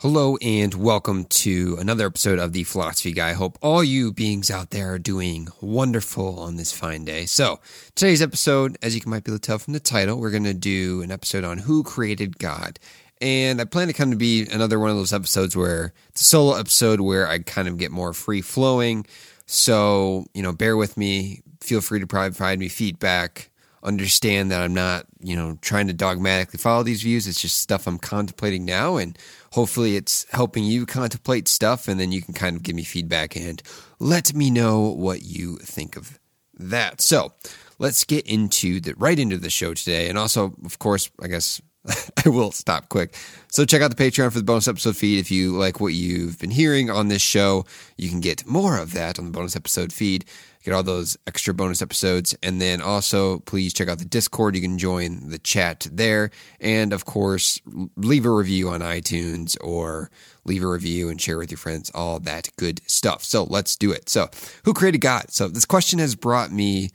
Hello 0.00 0.36
and 0.36 0.74
welcome 0.74 1.24
to 1.24 1.76
another 1.80 2.06
episode 2.06 2.38
of 2.38 2.52
the 2.52 2.62
Philosophy 2.62 3.10
Guy. 3.10 3.30
I 3.30 3.32
hope 3.32 3.58
all 3.60 3.82
you 3.82 4.12
beings 4.12 4.48
out 4.48 4.70
there 4.70 4.92
are 4.92 4.98
doing 5.00 5.48
wonderful 5.60 6.38
on 6.38 6.54
this 6.54 6.70
fine 6.70 7.04
day. 7.04 7.26
So, 7.26 7.58
today's 7.96 8.22
episode, 8.22 8.78
as 8.80 8.94
you 8.94 9.02
might 9.06 9.24
be 9.24 9.32
able 9.32 9.40
to 9.40 9.44
tell 9.44 9.58
from 9.58 9.72
the 9.72 9.80
title, 9.80 10.20
we're 10.20 10.30
going 10.30 10.44
to 10.44 10.54
do 10.54 11.02
an 11.02 11.10
episode 11.10 11.42
on 11.42 11.58
who 11.58 11.82
created 11.82 12.38
God. 12.38 12.78
And 13.20 13.60
I 13.60 13.64
plan 13.64 13.88
to 13.88 13.92
come 13.92 14.12
to 14.12 14.16
be 14.16 14.46
another 14.46 14.78
one 14.78 14.90
of 14.90 14.96
those 14.96 15.12
episodes 15.12 15.56
where 15.56 15.92
it's 16.10 16.20
a 16.20 16.26
solo 16.26 16.56
episode 16.56 17.00
where 17.00 17.26
I 17.26 17.40
kind 17.40 17.66
of 17.66 17.76
get 17.76 17.90
more 17.90 18.12
free 18.12 18.40
flowing. 18.40 19.04
So, 19.46 20.26
you 20.32 20.44
know, 20.44 20.52
bear 20.52 20.76
with 20.76 20.96
me. 20.96 21.42
Feel 21.60 21.80
free 21.80 21.98
to 21.98 22.06
provide 22.06 22.60
me 22.60 22.68
feedback 22.68 23.50
understand 23.88 24.50
that 24.50 24.60
I'm 24.60 24.74
not, 24.74 25.06
you 25.18 25.34
know, 25.34 25.58
trying 25.62 25.86
to 25.86 25.94
dogmatically 25.94 26.58
follow 26.58 26.82
these 26.82 27.02
views. 27.02 27.26
It's 27.26 27.40
just 27.40 27.58
stuff 27.58 27.86
I'm 27.86 27.98
contemplating 27.98 28.66
now 28.66 28.98
and 28.98 29.18
hopefully 29.52 29.96
it's 29.96 30.26
helping 30.30 30.62
you 30.62 30.84
contemplate 30.84 31.48
stuff 31.48 31.88
and 31.88 31.98
then 31.98 32.12
you 32.12 32.20
can 32.20 32.34
kind 32.34 32.54
of 32.54 32.62
give 32.62 32.76
me 32.76 32.84
feedback 32.84 33.34
and 33.34 33.62
let 33.98 34.34
me 34.34 34.50
know 34.50 34.80
what 34.80 35.22
you 35.22 35.56
think 35.56 35.96
of 35.96 36.20
that. 36.58 37.00
So 37.00 37.32
let's 37.78 38.04
get 38.04 38.26
into 38.26 38.78
the 38.78 38.94
right 38.96 39.18
into 39.18 39.38
the 39.38 39.50
show 39.50 39.72
today. 39.72 40.08
And 40.10 40.18
also, 40.18 40.54
of 40.66 40.78
course, 40.78 41.10
I 41.22 41.28
guess 41.28 41.60
I 42.24 42.28
will 42.28 42.52
stop 42.52 42.90
quick. 42.90 43.16
So 43.50 43.64
check 43.64 43.80
out 43.80 43.96
the 43.96 44.02
Patreon 44.02 44.30
for 44.30 44.38
the 44.38 44.44
bonus 44.44 44.68
episode 44.68 44.96
feed. 44.96 45.18
If 45.18 45.30
you 45.30 45.56
like 45.56 45.80
what 45.80 45.94
you've 45.94 46.38
been 46.38 46.50
hearing 46.50 46.90
on 46.90 47.08
this 47.08 47.22
show, 47.22 47.64
you 47.96 48.10
can 48.10 48.20
get 48.20 48.46
more 48.46 48.78
of 48.78 48.92
that 48.92 49.18
on 49.18 49.24
the 49.24 49.30
bonus 49.30 49.56
episode 49.56 49.94
feed 49.94 50.26
get 50.68 50.74
all 50.74 50.82
those 50.82 51.16
extra 51.26 51.54
bonus 51.54 51.82
episodes. 51.82 52.36
And 52.42 52.60
then 52.60 52.80
also, 52.80 53.40
please 53.40 53.72
check 53.72 53.88
out 53.88 53.98
the 53.98 54.04
Discord. 54.04 54.54
You 54.54 54.62
can 54.62 54.78
join 54.78 55.30
the 55.30 55.38
chat 55.38 55.86
there. 55.90 56.30
And 56.60 56.92
of 56.92 57.04
course, 57.04 57.60
leave 57.96 58.26
a 58.26 58.30
review 58.30 58.68
on 58.68 58.80
iTunes 58.80 59.56
or 59.60 60.10
leave 60.44 60.62
a 60.62 60.68
review 60.68 61.08
and 61.08 61.20
share 61.20 61.38
with 61.38 61.50
your 61.50 61.58
friends, 61.58 61.90
all 61.94 62.20
that 62.20 62.50
good 62.56 62.80
stuff. 62.86 63.24
So 63.24 63.44
let's 63.44 63.76
do 63.76 63.92
it. 63.92 64.08
So, 64.08 64.28
who 64.64 64.74
created 64.74 65.00
God? 65.00 65.30
So, 65.30 65.48
this 65.48 65.64
question 65.64 65.98
has 65.98 66.14
brought 66.14 66.52
me, 66.52 66.90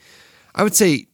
I 0.56 0.64
would 0.64 0.76
say, 0.76 1.08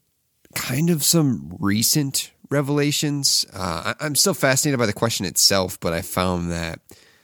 kind 0.56 0.90
of 0.90 1.04
some 1.04 1.56
recent 1.60 2.32
revelations. 2.50 3.46
Uh, 3.54 3.94
I'm 4.00 4.16
still 4.16 4.34
fascinated 4.34 4.80
by 4.80 4.86
the 4.86 4.94
question 4.94 5.26
itself, 5.26 5.80
but 5.80 5.94
I 5.94 6.02
found 6.02 6.52
that 6.52 6.80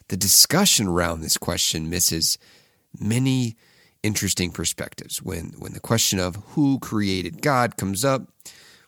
the 0.10 0.18
discussion 0.18 0.88
around 0.88 1.22
this 1.22 1.38
question 1.38 1.90
misses 1.90 2.38
many 3.00 3.56
interesting 4.06 4.52
perspectives 4.52 5.22
when 5.22 5.54
when 5.58 5.74
the 5.74 5.80
question 5.80 6.20
of 6.20 6.36
who 6.50 6.80
created 6.80 7.42
God 7.42 7.76
comes 7.76 8.06
up, 8.06 8.28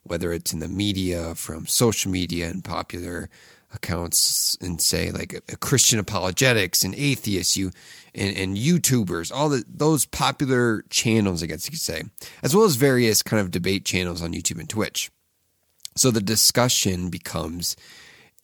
whether 0.04 0.32
it's 0.32 0.54
in 0.54 0.60
the 0.60 0.68
media, 0.68 1.34
from 1.36 1.66
social 1.66 2.12
media 2.12 2.48
and 2.50 2.64
popular 2.64 3.30
accounts, 3.74 4.58
and 4.62 4.80
say 4.80 5.12
like 5.12 5.34
a, 5.34 5.42
a 5.54 5.58
Christian 5.58 6.00
apologetics 6.00 6.84
and 6.84 6.94
atheists, 6.96 7.58
you 7.58 7.72
and, 8.14 8.38
and 8.38 8.58
YouTubers, 8.58 9.32
all 9.34 9.50
the 9.50 9.64
those 9.68 10.06
popular 10.06 10.84
channels, 10.90 11.42
I 11.42 11.48
guess 11.48 11.66
you 11.66 11.72
could 11.72 11.80
say, 11.80 12.04
as 12.44 12.56
well 12.56 12.66
as 12.66 12.76
various 12.76 13.24
kind 13.24 13.42
of 13.42 13.52
debate 13.52 13.86
channels 13.86 14.22
on 14.22 14.34
YouTube 14.34 14.60
and 14.60 14.70
Twitch. 14.70 15.10
So 15.96 16.12
the 16.12 16.22
discussion 16.22 17.10
becomes 17.10 17.76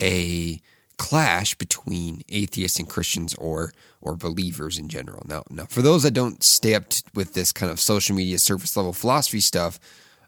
a 0.02 0.60
clash 0.98 1.56
between 1.56 2.22
atheists 2.30 2.80
and 2.80 2.90
Christians 2.90 3.34
or 3.36 3.74
or 4.02 4.16
believers 4.16 4.78
in 4.78 4.90
general. 4.90 5.24
Now, 5.28 5.44
now 5.50 5.66
for 5.66 5.82
those 5.82 6.04
that 6.04 6.12
don't 6.12 6.44
stay 6.44 6.76
up 6.76 6.90
to, 6.90 7.04
with 7.14 7.34
this 7.34 7.54
kind 7.54 7.72
of 7.72 7.80
social 7.80 8.16
media 8.16 8.38
surface 8.38 8.76
level 8.76 8.92
philosophy 8.92 9.40
stuff, 9.40 9.80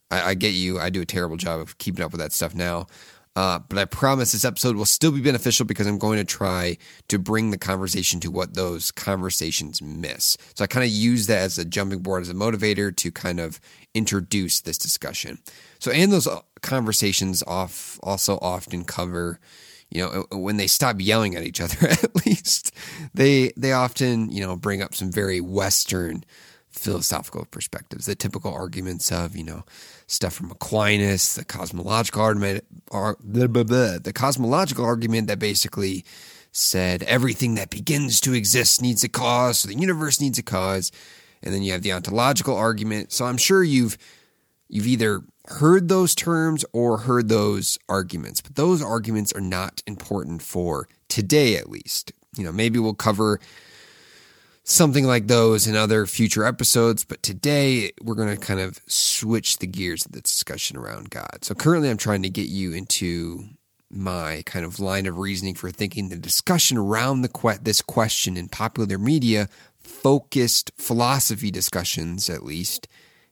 I, 0.09 0.29
I, 0.29 0.33
get 0.33 0.53
you. 0.53 0.79
I 0.79 0.89
do 0.89 1.01
a 1.01 1.05
terrible 1.05 1.35
job 1.35 1.59
of 1.59 1.77
keeping 1.77 2.03
up 2.03 2.11
with 2.11 2.21
that 2.21 2.31
stuff 2.31 2.55
now. 2.55 2.87
Uh, 3.35 3.59
but 3.67 3.77
I 3.77 3.83
promise 3.83 4.31
this 4.31 4.45
episode 4.45 4.77
will 4.77 4.85
still 4.85 5.11
be 5.11 5.19
beneficial 5.19 5.65
because 5.65 5.87
I'm 5.87 5.97
going 5.97 6.19
to 6.19 6.23
try 6.23 6.77
to 7.09 7.19
bring 7.19 7.51
the 7.51 7.57
conversation 7.57 8.21
to 8.21 8.31
what 8.31 8.53
those 8.53 8.91
conversations 8.91 9.81
miss. 9.81 10.37
So 10.53 10.63
I 10.63 10.67
kind 10.67 10.85
of 10.85 10.89
use 10.89 11.27
that 11.27 11.39
as 11.39 11.57
a 11.57 11.65
jumping 11.65 11.99
board, 11.99 12.21
as 12.21 12.29
a 12.29 12.33
motivator 12.33 12.95
to 12.95 13.11
kind 13.11 13.41
of 13.41 13.59
introduce 13.93 14.61
this 14.61 14.77
discussion. 14.77 15.39
So, 15.79 15.91
and 15.91 16.13
those 16.13 16.27
uh, 16.27 16.39
conversations 16.61 17.43
off 17.45 17.99
also 18.01 18.39
often 18.41 18.85
cover 18.85 19.41
you 19.89 20.01
know 20.01 20.25
uh, 20.31 20.37
when 20.37 20.57
they 20.57 20.67
stop 20.67 20.97
yelling 20.99 21.35
at 21.35 21.43
each 21.43 21.61
other 21.61 21.87
at 21.89 22.25
least 22.25 22.73
they 23.13 23.51
they 23.57 23.71
often 23.71 24.29
you 24.31 24.41
know 24.41 24.55
bring 24.55 24.81
up 24.81 24.93
some 24.93 25.11
very 25.11 25.39
western 25.39 26.23
philosophical 26.69 27.45
perspectives 27.45 28.05
the 28.05 28.15
typical 28.15 28.53
arguments 28.53 29.11
of 29.11 29.35
you 29.35 29.43
know 29.43 29.63
stuff 30.07 30.33
from 30.33 30.51
aquinas 30.51 31.35
the 31.35 31.45
cosmological 31.45 32.21
argument 32.21 32.63
or 32.91 33.17
blah, 33.23 33.47
blah, 33.47 33.63
blah, 33.63 33.97
the 33.97 34.13
cosmological 34.13 34.85
argument 34.85 35.27
that 35.27 35.39
basically 35.39 36.03
said 36.51 37.03
everything 37.03 37.55
that 37.55 37.69
begins 37.69 38.21
to 38.21 38.33
exist 38.33 38.81
needs 38.81 39.03
a 39.03 39.09
cause 39.09 39.59
so 39.59 39.67
the 39.67 39.75
universe 39.75 40.19
needs 40.19 40.37
a 40.37 40.43
cause 40.43 40.91
and 41.43 41.53
then 41.53 41.63
you 41.63 41.71
have 41.71 41.83
the 41.83 41.93
ontological 41.93 42.55
argument. 42.55 43.11
So 43.11 43.25
i'm 43.25 43.37
sure 43.37 43.63
you've 43.63 43.97
you've 44.67 44.87
either 44.87 45.21
heard 45.47 45.89
those 45.89 46.15
terms 46.15 46.65
or 46.73 46.99
heard 46.99 47.29
those 47.29 47.77
arguments, 47.87 48.41
but 48.41 48.55
those 48.55 48.81
arguments 48.81 49.31
are 49.33 49.41
not 49.41 49.83
important 49.87 50.41
for 50.41 50.87
today, 51.07 51.55
at 51.55 51.69
least. 51.69 52.11
You 52.37 52.43
know, 52.43 52.51
maybe 52.51 52.79
we'll 52.79 52.93
cover 52.93 53.39
something 54.63 55.05
like 55.05 55.27
those 55.27 55.67
in 55.67 55.75
other 55.75 56.05
future 56.05 56.43
episodes, 56.43 57.03
but 57.03 57.21
today 57.21 57.91
we're 58.01 58.15
going 58.15 58.35
to 58.35 58.37
kind 58.37 58.59
of 58.59 58.79
switch 58.87 59.59
the 59.59 59.67
gears 59.67 60.05
of 60.05 60.11
the 60.11 60.21
discussion 60.21 60.75
around 60.75 61.11
God. 61.11 61.43
So 61.43 61.53
currently, 61.53 61.89
I'm 61.89 61.97
trying 61.97 62.23
to 62.23 62.29
get 62.29 62.47
you 62.47 62.73
into 62.73 63.45
my 63.91 64.41
kind 64.45 64.65
of 64.65 64.79
line 64.79 65.05
of 65.05 65.19
reasoning 65.19 65.53
for 65.53 65.69
thinking 65.69 66.09
the 66.09 66.17
discussion 66.17 66.77
around 66.77 67.21
the 67.21 67.29
que- 67.29 67.59
this 67.61 67.81
question 67.81 68.35
in 68.35 68.49
popular 68.49 68.97
media, 68.97 69.47
focused 69.79 70.71
philosophy 70.77 71.51
discussions 71.51 72.29
at 72.29 72.43
least, 72.43 72.87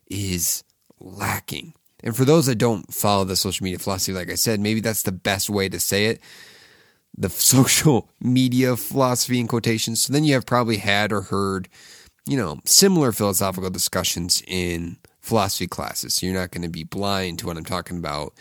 is 0.07 0.63
lacking. 0.99 1.73
And 2.03 2.15
for 2.15 2.25
those 2.25 2.45
that 2.47 2.55
don't 2.55 2.93
follow 2.93 3.23
the 3.23 3.37
social 3.37 3.63
media 3.63 3.79
philosophy, 3.79 4.11
like 4.11 4.29
I 4.29 4.35
said, 4.35 4.59
maybe 4.59 4.81
that's 4.81 5.03
the 5.03 5.11
best 5.11 5.49
way 5.49 5.69
to 5.69 5.79
say 5.79 6.07
it. 6.07 6.21
The 7.17 7.29
social 7.29 8.09
media 8.19 8.75
philosophy 8.75 9.39
in 9.39 9.47
quotations. 9.47 10.03
So 10.03 10.13
then 10.13 10.25
you 10.25 10.33
have 10.33 10.45
probably 10.45 10.77
had 10.77 11.13
or 11.13 11.21
heard, 11.21 11.69
you 12.27 12.37
know, 12.37 12.59
similar 12.65 13.13
philosophical 13.13 13.69
discussions 13.69 14.43
in 14.47 14.97
philosophy 15.21 15.67
classes. 15.67 16.15
So 16.15 16.25
you're 16.25 16.35
not 16.35 16.51
going 16.51 16.63
to 16.63 16.69
be 16.69 16.83
blind 16.83 17.39
to 17.39 17.47
what 17.47 17.57
I'm 17.57 17.63
talking 17.63 17.97
about 17.97 18.33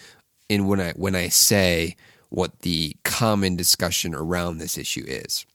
in 0.48 0.66
when 0.66 0.80
I 0.80 0.92
when 0.92 1.14
I 1.14 1.28
say 1.28 1.96
what 2.28 2.60
the 2.60 2.96
common 3.04 3.56
discussion 3.56 4.14
around 4.14 4.58
this 4.58 4.76
issue 4.76 5.04
is. 5.06 5.46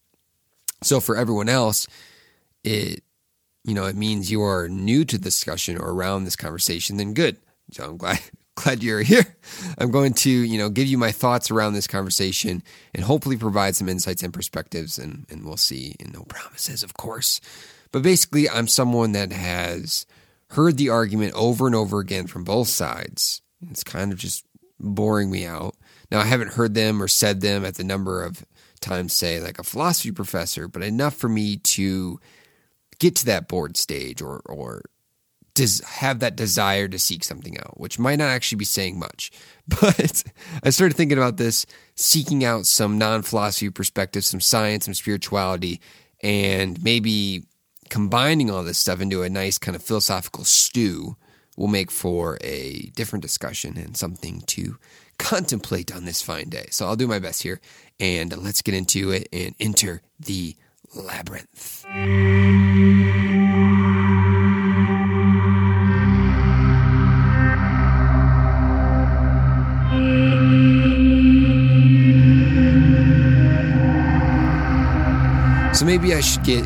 So 0.84 1.00
for 1.00 1.18
everyone 1.18 1.50
else, 1.50 1.88
it 2.64 3.04
you 3.66 3.74
know, 3.74 3.86
it 3.86 3.98
means 3.98 4.32
you 4.32 4.42
are 4.42 4.70
new 4.70 5.04
to 5.04 5.18
the 5.18 5.26
discussion 5.26 5.78
or 5.78 5.92
around 5.92 6.24
this 6.24 6.38
conversation, 6.38 6.96
then 6.96 7.14
good. 7.14 7.36
So 7.72 7.84
I'm 7.86 7.98
glad 7.98 8.20
glad 8.56 8.84
you're 8.84 9.02
here. 9.02 9.36
I'm 9.78 9.92
going 9.92 10.14
to, 10.14 10.30
you 10.30 10.58
know, 10.58 10.70
give 10.70 10.88
you 10.88 10.98
my 10.98 11.12
thoughts 11.12 11.52
around 11.52 11.74
this 11.74 11.88
conversation 11.88 12.64
and 12.94 13.04
hopefully 13.04 13.38
provide 13.38 13.76
some 13.76 13.88
insights 13.88 14.24
and 14.24 14.34
perspectives 14.34 14.98
and 14.98 15.26
and 15.30 15.46
we'll 15.46 15.58
see 15.58 15.96
and 16.00 16.14
no 16.14 16.24
promises, 16.24 16.84
of 16.84 16.94
course. 16.94 17.40
But 17.92 18.04
basically, 18.04 18.50
I'm 18.50 18.68
someone 18.68 19.14
that 19.14 19.32
has 19.32 20.06
heard 20.52 20.78
the 20.78 20.90
argument 20.90 21.34
over 21.36 21.68
and 21.68 21.76
over 21.76 22.00
again 22.00 22.28
from 22.28 22.44
both 22.44 22.68
sides. 22.68 23.42
It's 23.70 23.84
kind 23.84 24.12
of 24.12 24.18
just 24.18 24.46
boring 24.80 25.32
me 25.32 25.46
out. 25.46 25.76
Now, 26.12 26.20
I 26.20 26.26
haven't 26.26 26.54
heard 26.54 26.74
them 26.74 27.02
or 27.02 27.08
said 27.08 27.42
them 27.42 27.66
at 27.66 27.76
the 27.76 27.84
number 27.84 28.24
of 28.24 28.46
times, 28.80 29.14
say, 29.14 29.40
like 29.40 29.60
a 29.60 29.64
philosophy 29.64 30.12
professor, 30.12 30.68
but 30.68 30.84
enough 30.84 31.16
for 31.16 31.28
me 31.28 31.58
to 31.58 32.20
get 33.00 33.16
to 33.18 33.26
that 33.26 33.48
bored 33.48 33.78
stage 33.78 34.22
or 34.22 34.42
or 34.46 34.84
des- 35.58 35.84
have 35.86 36.20
that 36.20 36.36
desire 36.36 36.88
to 36.88 37.00
seek 37.00 37.24
something 37.24 37.58
out, 37.60 37.80
which 37.80 37.98
might 37.98 38.20
not 38.20 38.30
actually 38.30 38.58
be 38.58 38.66
saying 38.66 38.98
much. 38.98 39.32
But 39.82 40.24
I 40.64 40.70
started 40.70 40.96
thinking 40.96 41.18
about 41.18 41.36
this, 41.36 41.66
seeking 41.96 42.46
out 42.46 42.66
some 42.66 42.98
non 42.98 43.22
philosophy 43.22 43.70
perspectives, 43.70 44.28
some 44.28 44.40
science, 44.40 44.86
some 44.86 44.94
spirituality, 44.94 45.82
and 46.24 46.82
maybe 46.82 47.44
combining 47.90 48.50
all 48.50 48.64
this 48.64 48.78
stuff 48.78 49.02
into 49.02 49.24
a 49.24 49.30
nice 49.30 49.58
kind 49.58 49.76
of 49.76 49.84
philosophical 49.84 50.46
stew 50.46 51.18
will 51.58 51.68
make 51.68 51.92
for 51.92 52.38
a 52.42 52.92
different 52.96 53.24
discussion 53.24 53.78
and 53.78 53.98
something 53.98 54.42
to 54.42 54.78
contemplate 55.18 55.94
on 55.94 56.06
this 56.06 56.22
fine 56.22 56.48
day. 56.48 56.68
So 56.72 56.86
I'll 56.86 56.96
do 56.96 57.08
my 57.08 57.20
best 57.20 57.44
here 57.44 57.60
and 58.00 58.38
let's 58.38 58.62
get 58.62 58.74
into 58.74 59.12
it 59.12 59.28
and 59.34 59.54
enter 59.60 60.02
the 60.18 60.56
labyrinth. 60.94 61.86
So 75.78 75.86
maybe 75.86 76.16
I 76.16 76.22
should 76.22 76.44
get 76.44 76.66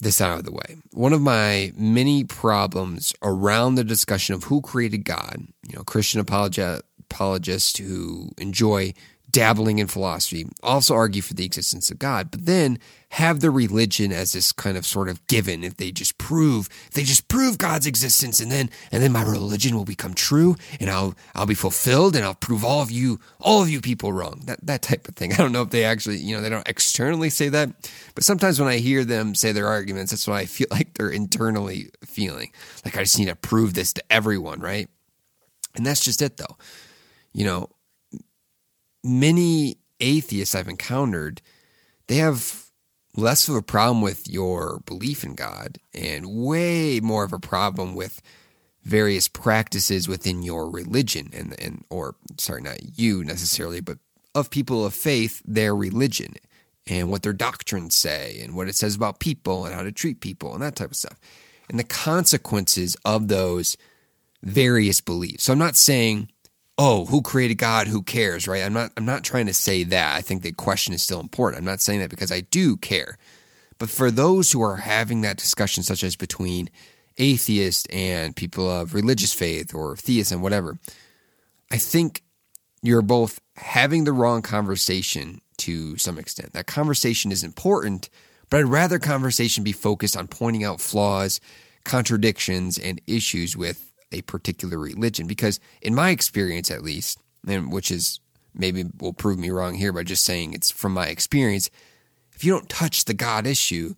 this 0.00 0.20
out 0.20 0.40
of 0.40 0.44
the 0.44 0.50
way. 0.50 0.76
One 0.90 1.12
of 1.12 1.20
my 1.20 1.72
many 1.76 2.24
problems 2.24 3.14
around 3.22 3.76
the 3.76 3.84
discussion 3.84 4.34
of 4.34 4.42
who 4.42 4.60
created 4.60 5.04
God, 5.04 5.46
you 5.68 5.76
know, 5.76 5.84
Christian 5.84 6.18
apologists 6.18 7.78
who 7.78 8.30
enjoy 8.38 8.94
dabbling 9.32 9.78
in 9.78 9.88
philosophy, 9.88 10.46
also 10.62 10.94
argue 10.94 11.22
for 11.22 11.34
the 11.34 11.44
existence 11.44 11.90
of 11.90 11.98
God, 11.98 12.30
but 12.30 12.46
then 12.46 12.78
have 13.10 13.40
their 13.40 13.50
religion 13.50 14.12
as 14.12 14.32
this 14.32 14.52
kind 14.52 14.76
of 14.76 14.86
sort 14.86 15.08
of 15.08 15.26
given. 15.26 15.64
If 15.64 15.76
they 15.76 15.90
just 15.90 16.16
prove, 16.18 16.68
they 16.94 17.02
just 17.02 17.28
prove 17.28 17.58
God's 17.58 17.86
existence, 17.86 18.40
and 18.40 18.50
then 18.50 18.70
and 18.90 19.02
then 19.02 19.12
my 19.12 19.22
religion 19.22 19.76
will 19.76 19.84
become 19.84 20.14
true, 20.14 20.56
and 20.78 20.88
I'll 20.88 21.14
I'll 21.34 21.46
be 21.46 21.54
fulfilled, 21.54 22.14
and 22.14 22.24
I'll 22.24 22.34
prove 22.34 22.64
all 22.64 22.82
of 22.82 22.90
you 22.90 23.20
all 23.40 23.62
of 23.62 23.68
you 23.68 23.80
people 23.80 24.12
wrong. 24.12 24.42
That 24.44 24.64
that 24.66 24.82
type 24.82 25.08
of 25.08 25.16
thing. 25.16 25.32
I 25.32 25.36
don't 25.36 25.52
know 25.52 25.62
if 25.62 25.70
they 25.70 25.84
actually, 25.84 26.18
you 26.18 26.36
know, 26.36 26.42
they 26.42 26.50
don't 26.50 26.68
externally 26.68 27.30
say 27.30 27.48
that, 27.48 27.70
but 28.14 28.24
sometimes 28.24 28.60
when 28.60 28.68
I 28.68 28.78
hear 28.78 29.04
them 29.04 29.34
say 29.34 29.52
their 29.52 29.66
arguments, 29.66 30.12
that's 30.12 30.28
what 30.28 30.36
I 30.36 30.46
feel 30.46 30.68
like 30.70 30.94
they're 30.94 31.10
internally 31.10 31.90
feeling. 32.04 32.52
Like 32.84 32.96
I 32.96 33.02
just 33.02 33.18
need 33.18 33.28
to 33.28 33.36
prove 33.36 33.74
this 33.74 33.92
to 33.94 34.02
everyone, 34.10 34.60
right? 34.60 34.88
And 35.74 35.86
that's 35.86 36.04
just 36.04 36.22
it, 36.22 36.36
though. 36.36 36.56
You 37.32 37.44
know, 37.46 37.70
many 39.02 39.76
atheists 40.00 40.54
I've 40.54 40.68
encountered, 40.68 41.40
they 42.06 42.16
have 42.16 42.66
less 43.16 43.48
of 43.48 43.54
a 43.54 43.62
problem 43.62 44.00
with 44.00 44.28
your 44.28 44.80
belief 44.86 45.24
in 45.24 45.34
God 45.34 45.78
and 45.94 46.26
way 46.26 47.00
more 47.00 47.24
of 47.24 47.32
a 47.32 47.38
problem 47.38 47.94
with 47.94 48.22
various 48.84 49.28
practices 49.28 50.08
within 50.08 50.42
your 50.42 50.68
religion 50.68 51.30
and 51.32 51.58
and 51.60 51.84
or 51.88 52.16
sorry 52.36 52.62
not 52.62 52.98
you 52.98 53.22
necessarily 53.22 53.80
but 53.80 53.98
of 54.34 54.50
people 54.50 54.84
of 54.84 54.92
faith 54.92 55.40
their 55.44 55.74
religion 55.74 56.34
and 56.88 57.08
what 57.08 57.22
their 57.22 57.32
doctrines 57.32 57.94
say 57.94 58.40
and 58.42 58.56
what 58.56 58.68
it 58.68 58.74
says 58.74 58.96
about 58.96 59.20
people 59.20 59.64
and 59.64 59.74
how 59.74 59.82
to 59.82 59.92
treat 59.92 60.20
people 60.20 60.52
and 60.52 60.62
that 60.62 60.74
type 60.74 60.90
of 60.90 60.96
stuff 60.96 61.20
and 61.68 61.78
the 61.78 61.84
consequences 61.84 62.96
of 63.04 63.28
those 63.28 63.76
various 64.42 65.00
beliefs. 65.00 65.44
So 65.44 65.52
i'm 65.52 65.60
not 65.60 65.76
saying 65.76 66.31
oh, 66.84 67.04
who 67.06 67.22
created 67.22 67.58
God? 67.58 67.86
Who 67.86 68.02
cares, 68.02 68.48
right? 68.48 68.64
I'm 68.64 68.72
not 68.72 68.90
I'm 68.96 69.04
not 69.04 69.22
trying 69.22 69.46
to 69.46 69.54
say 69.54 69.84
that. 69.84 70.16
I 70.16 70.20
think 70.20 70.42
the 70.42 70.50
question 70.50 70.92
is 70.92 71.02
still 71.02 71.20
important. 71.20 71.60
I'm 71.60 71.64
not 71.64 71.80
saying 71.80 72.00
that 72.00 72.10
because 72.10 72.32
I 72.32 72.40
do 72.40 72.76
care. 72.76 73.18
But 73.78 73.88
for 73.88 74.10
those 74.10 74.50
who 74.50 74.60
are 74.62 74.76
having 74.76 75.20
that 75.20 75.36
discussion 75.36 75.84
such 75.84 76.02
as 76.02 76.16
between 76.16 76.70
atheists 77.18 77.86
and 77.90 78.34
people 78.34 78.68
of 78.68 78.94
religious 78.94 79.32
faith 79.32 79.74
or 79.74 79.96
theists 79.96 80.32
and 80.32 80.42
whatever, 80.42 80.78
I 81.70 81.78
think 81.78 82.22
you're 82.82 83.02
both 83.02 83.40
having 83.56 84.02
the 84.02 84.12
wrong 84.12 84.42
conversation 84.42 85.40
to 85.58 85.96
some 85.98 86.18
extent. 86.18 86.52
That 86.52 86.66
conversation 86.66 87.30
is 87.30 87.44
important, 87.44 88.10
but 88.50 88.58
I'd 88.58 88.64
rather 88.64 88.98
conversation 88.98 89.62
be 89.62 89.72
focused 89.72 90.16
on 90.16 90.26
pointing 90.26 90.64
out 90.64 90.80
flaws, 90.80 91.40
contradictions, 91.84 92.76
and 92.76 93.00
issues 93.06 93.56
with 93.56 93.91
a 94.12 94.22
particular 94.22 94.78
religion. 94.78 95.26
Because 95.26 95.60
in 95.80 95.94
my 95.94 96.10
experience, 96.10 96.70
at 96.70 96.82
least, 96.82 97.18
and 97.46 97.72
which 97.72 97.90
is 97.90 98.20
maybe 98.54 98.84
will 98.98 99.12
prove 99.12 99.38
me 99.38 99.50
wrong 99.50 99.74
here 99.74 99.92
by 99.92 100.02
just 100.02 100.24
saying 100.24 100.52
it's 100.52 100.70
from 100.70 100.92
my 100.92 101.06
experience, 101.06 101.70
if 102.34 102.44
you 102.44 102.52
don't 102.52 102.68
touch 102.68 103.04
the 103.04 103.14
God 103.14 103.46
issue, 103.46 103.94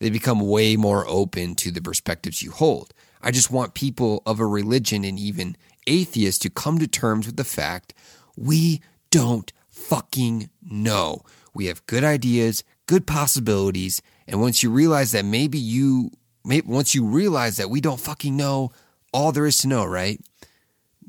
they 0.00 0.10
become 0.10 0.40
way 0.40 0.76
more 0.76 1.06
open 1.06 1.54
to 1.56 1.70
the 1.70 1.80
perspectives 1.80 2.42
you 2.42 2.50
hold. 2.50 2.92
I 3.22 3.30
just 3.30 3.50
want 3.50 3.74
people 3.74 4.22
of 4.26 4.40
a 4.40 4.46
religion 4.46 5.04
and 5.04 5.18
even 5.18 5.56
atheists 5.86 6.40
to 6.40 6.50
come 6.50 6.78
to 6.78 6.88
terms 6.88 7.26
with 7.26 7.36
the 7.36 7.44
fact 7.44 7.94
we 8.36 8.80
don't 9.10 9.52
fucking 9.68 10.50
know. 10.62 11.22
We 11.54 11.66
have 11.66 11.86
good 11.86 12.02
ideas, 12.02 12.64
good 12.86 13.06
possibilities, 13.06 14.02
and 14.26 14.40
once 14.40 14.62
you 14.62 14.70
realize 14.70 15.12
that 15.12 15.24
maybe 15.24 15.58
you, 15.58 16.10
once 16.44 16.94
you 16.94 17.04
realize 17.04 17.56
that 17.58 17.70
we 17.70 17.80
don't 17.80 18.00
fucking 18.00 18.36
know 18.36 18.72
all 19.12 19.32
there 19.32 19.46
is 19.46 19.58
to 19.58 19.68
know, 19.68 19.84
right? 19.84 20.20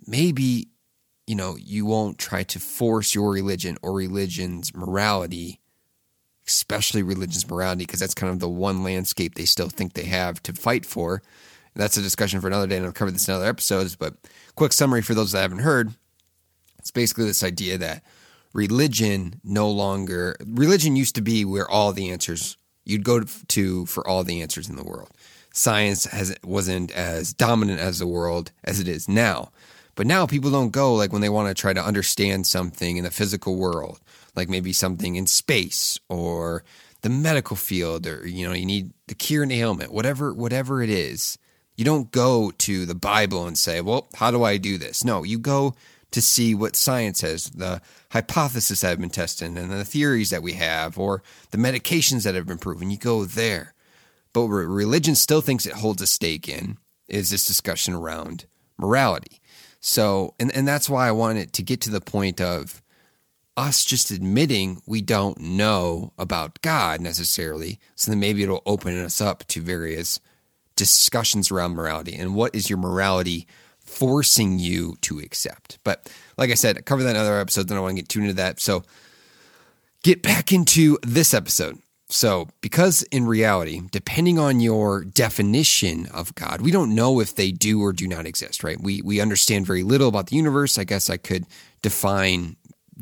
Maybe, 0.06 0.68
you 1.28 1.36
know, 1.36 1.56
you 1.56 1.86
won't 1.86 2.18
try 2.18 2.44
to 2.44 2.60
force 2.60 3.16
your 3.16 3.32
religion 3.32 3.78
or 3.82 3.94
religion's 3.94 4.76
morality, 4.76 5.62
especially 6.48 7.04
religion's 7.04 7.50
morality, 7.50 7.86
because 7.86 8.00
that's 8.00 8.14
kind 8.14 8.32
of 8.32 8.40
the 8.40 8.50
one 8.50 8.84
landscape 8.84 9.36
they 9.36 9.46
still 9.46 9.70
think 9.70 9.94
they 9.94 10.06
have 10.06 10.44
to 10.44 10.54
fight 10.54 10.86
for. 10.86 11.22
That's 11.76 11.98
a 11.98 12.02
discussion 12.02 12.40
for 12.42 12.48
another 12.48 12.68
day, 12.68 12.78
and 12.78 12.86
I'll 12.86 12.92
cover 12.92 13.12
this 13.12 13.28
in 13.28 13.34
other 13.34 13.48
episodes. 13.48 13.96
But 13.96 14.16
quick 14.56 14.74
summary 14.74 15.02
for 15.02 15.14
those 15.14 15.32
that 15.32 15.42
haven't 15.42 15.60
heard 15.60 15.94
it's 16.84 16.92
basically 16.92 17.24
this 17.24 17.44
idea 17.44 17.78
that 17.78 18.04
religion 18.52 19.40
no 19.42 19.72
longer, 19.72 20.36
religion 20.46 20.98
used 20.98 21.16
to 21.16 21.22
be 21.22 21.46
where 21.46 21.70
all 21.70 21.94
the 21.94 22.12
answers, 22.12 22.58
you'd 22.84 23.06
go 23.06 23.22
to 23.22 23.86
for 23.86 24.06
all 24.06 24.26
the 24.26 24.42
answers 24.42 24.68
in 24.68 24.76
the 24.76 24.84
world 24.84 25.10
science 25.54 26.06
has 26.06 26.36
wasn't 26.44 26.92
as 26.92 27.32
dominant 27.32 27.80
as 27.80 28.00
the 28.00 28.08
world 28.08 28.52
as 28.66 28.82
it 28.82 28.88
is 28.88 29.08
now. 29.08 29.52
But 29.96 30.08
now 30.08 30.26
people 30.26 30.52
don't 30.52 30.72
go 30.72 30.94
like 30.96 31.14
when 31.14 31.22
they 31.22 31.30
want 31.30 31.48
to 31.48 31.54
try 31.54 31.72
to 31.72 31.86
understand 31.86 32.48
something 32.48 32.98
in 32.98 33.04
the 33.04 33.12
physical 33.12 33.56
world, 33.56 34.02
like 34.36 34.50
maybe 34.50 34.74
something 34.74 35.16
in 35.16 35.28
space 35.28 36.00
or 36.10 36.64
the 37.04 37.10
medical 37.10 37.56
field, 37.56 38.08
or 38.08 38.28
you 38.28 38.48
know, 38.48 38.54
you 38.54 38.66
need 38.66 38.92
the 39.08 39.16
cure 39.16 39.44
an 39.44 39.52
ailment, 39.52 39.94
whatever 39.94 40.34
whatever 40.34 40.82
it 40.82 40.90
is. 40.90 41.38
You 41.76 41.86
don't 41.86 42.12
go 42.12 42.52
to 42.60 42.86
the 42.86 42.96
Bible 42.96 43.46
and 43.48 43.58
say, 43.58 43.82
"Well, 43.82 44.08
how 44.16 44.32
do 44.32 44.44
I 44.44 44.58
do 44.58 44.78
this?" 44.78 45.04
No, 45.04 45.24
you 45.24 45.38
go 45.38 45.76
to 46.12 46.22
see 46.22 46.54
what 46.54 46.76
science 46.76 47.22
has, 47.22 47.46
the 47.46 47.82
hypotheses 48.12 48.82
that 48.82 48.90
have 48.90 49.00
been 49.00 49.10
tested, 49.10 49.58
and 49.58 49.72
the 49.72 49.86
theories 49.86 50.30
that 50.30 50.44
we 50.44 50.54
have, 50.54 50.98
or 50.98 51.24
the 51.50 51.58
medications 51.58 52.24
that 52.24 52.36
have 52.36 52.46
been 52.46 52.60
proven. 52.60 52.92
You 52.92 52.98
go 52.98 53.26
there. 53.26 53.74
But 54.34 54.48
what 54.48 54.54
religion 54.54 55.16
still 55.16 55.42
thinks 55.42 55.66
it 55.66 55.74
holds 55.74 56.02
a 56.02 56.08
stake 56.08 56.50
in 56.50 56.78
is 57.08 57.30
this 57.30 57.46
discussion 57.46 57.94
around 57.94 58.46
morality. 58.78 59.40
So, 59.80 60.34
and, 60.40 60.54
and 60.56 60.68
that's 60.68 60.90
why 60.90 61.08
I 61.08 61.12
wanted 61.12 61.54
to 61.54 61.64
get 61.64 61.82
to 61.82 61.92
the 61.92 62.02
point 62.02 62.42
of 62.42 62.82
us 63.56 63.84
just 63.84 64.12
admitting 64.12 64.82
we 64.88 65.02
don't 65.02 65.40
know 65.40 66.14
about 66.18 66.62
God 66.62 67.02
necessarily. 67.02 67.80
So 67.96 68.10
then 68.10 68.20
maybe 68.20 68.44
it'll 68.44 68.64
open 68.66 68.98
us 69.04 69.22
up 69.22 69.46
to 69.50 69.62
various 69.62 70.20
discussions 70.76 71.52
around 71.52 71.76
morality 71.76 72.16
and 72.16 72.34
what 72.34 72.56
is 72.56 72.70
your 72.70 72.80
morality 72.80 73.48
forcing 73.80 74.58
you 74.58 74.96
to 75.02 75.20
accept. 75.20 75.78
But 75.84 76.12
like 76.38 76.50
I 76.50 76.56
said, 76.56 76.78
I 76.78 76.82
covered 76.82 77.04
that 77.04 77.12
in 77.12 77.22
other 77.22 77.40
episodes, 77.40 77.68
then 77.68 77.78
I 77.78 77.82
want 77.82 77.96
to 77.96 78.02
get 78.02 78.10
tuned 78.10 78.26
into 78.26 78.38
that. 78.38 78.60
So 78.60 78.84
get 80.04 80.24
back 80.24 80.52
into 80.52 80.98
this 81.04 81.34
episode. 81.34 81.80
So, 82.14 82.48
because 82.62 83.02
in 83.10 83.26
reality, 83.26 83.82
depending 83.90 84.38
on 84.38 84.60
your 84.60 85.04
definition 85.04 86.06
of 86.14 86.36
God, 86.36 86.62
we 86.62 86.70
don't 86.70 86.94
know 86.94 87.20
if 87.20 87.34
they 87.34 87.52
do 87.52 87.82
or 87.82 87.92
do 87.92 88.08
not 88.08 88.28
exist, 88.28 88.64
right? 88.64 88.80
We 88.80 89.02
we 89.02 89.20
understand 89.20 89.66
very 89.66 89.82
little 89.82 90.10
about 90.10 90.28
the 90.28 90.36
universe. 90.36 90.78
I 90.78 90.84
guess 90.84 91.10
I 91.10 91.18
could 91.18 91.48
define 91.82 92.56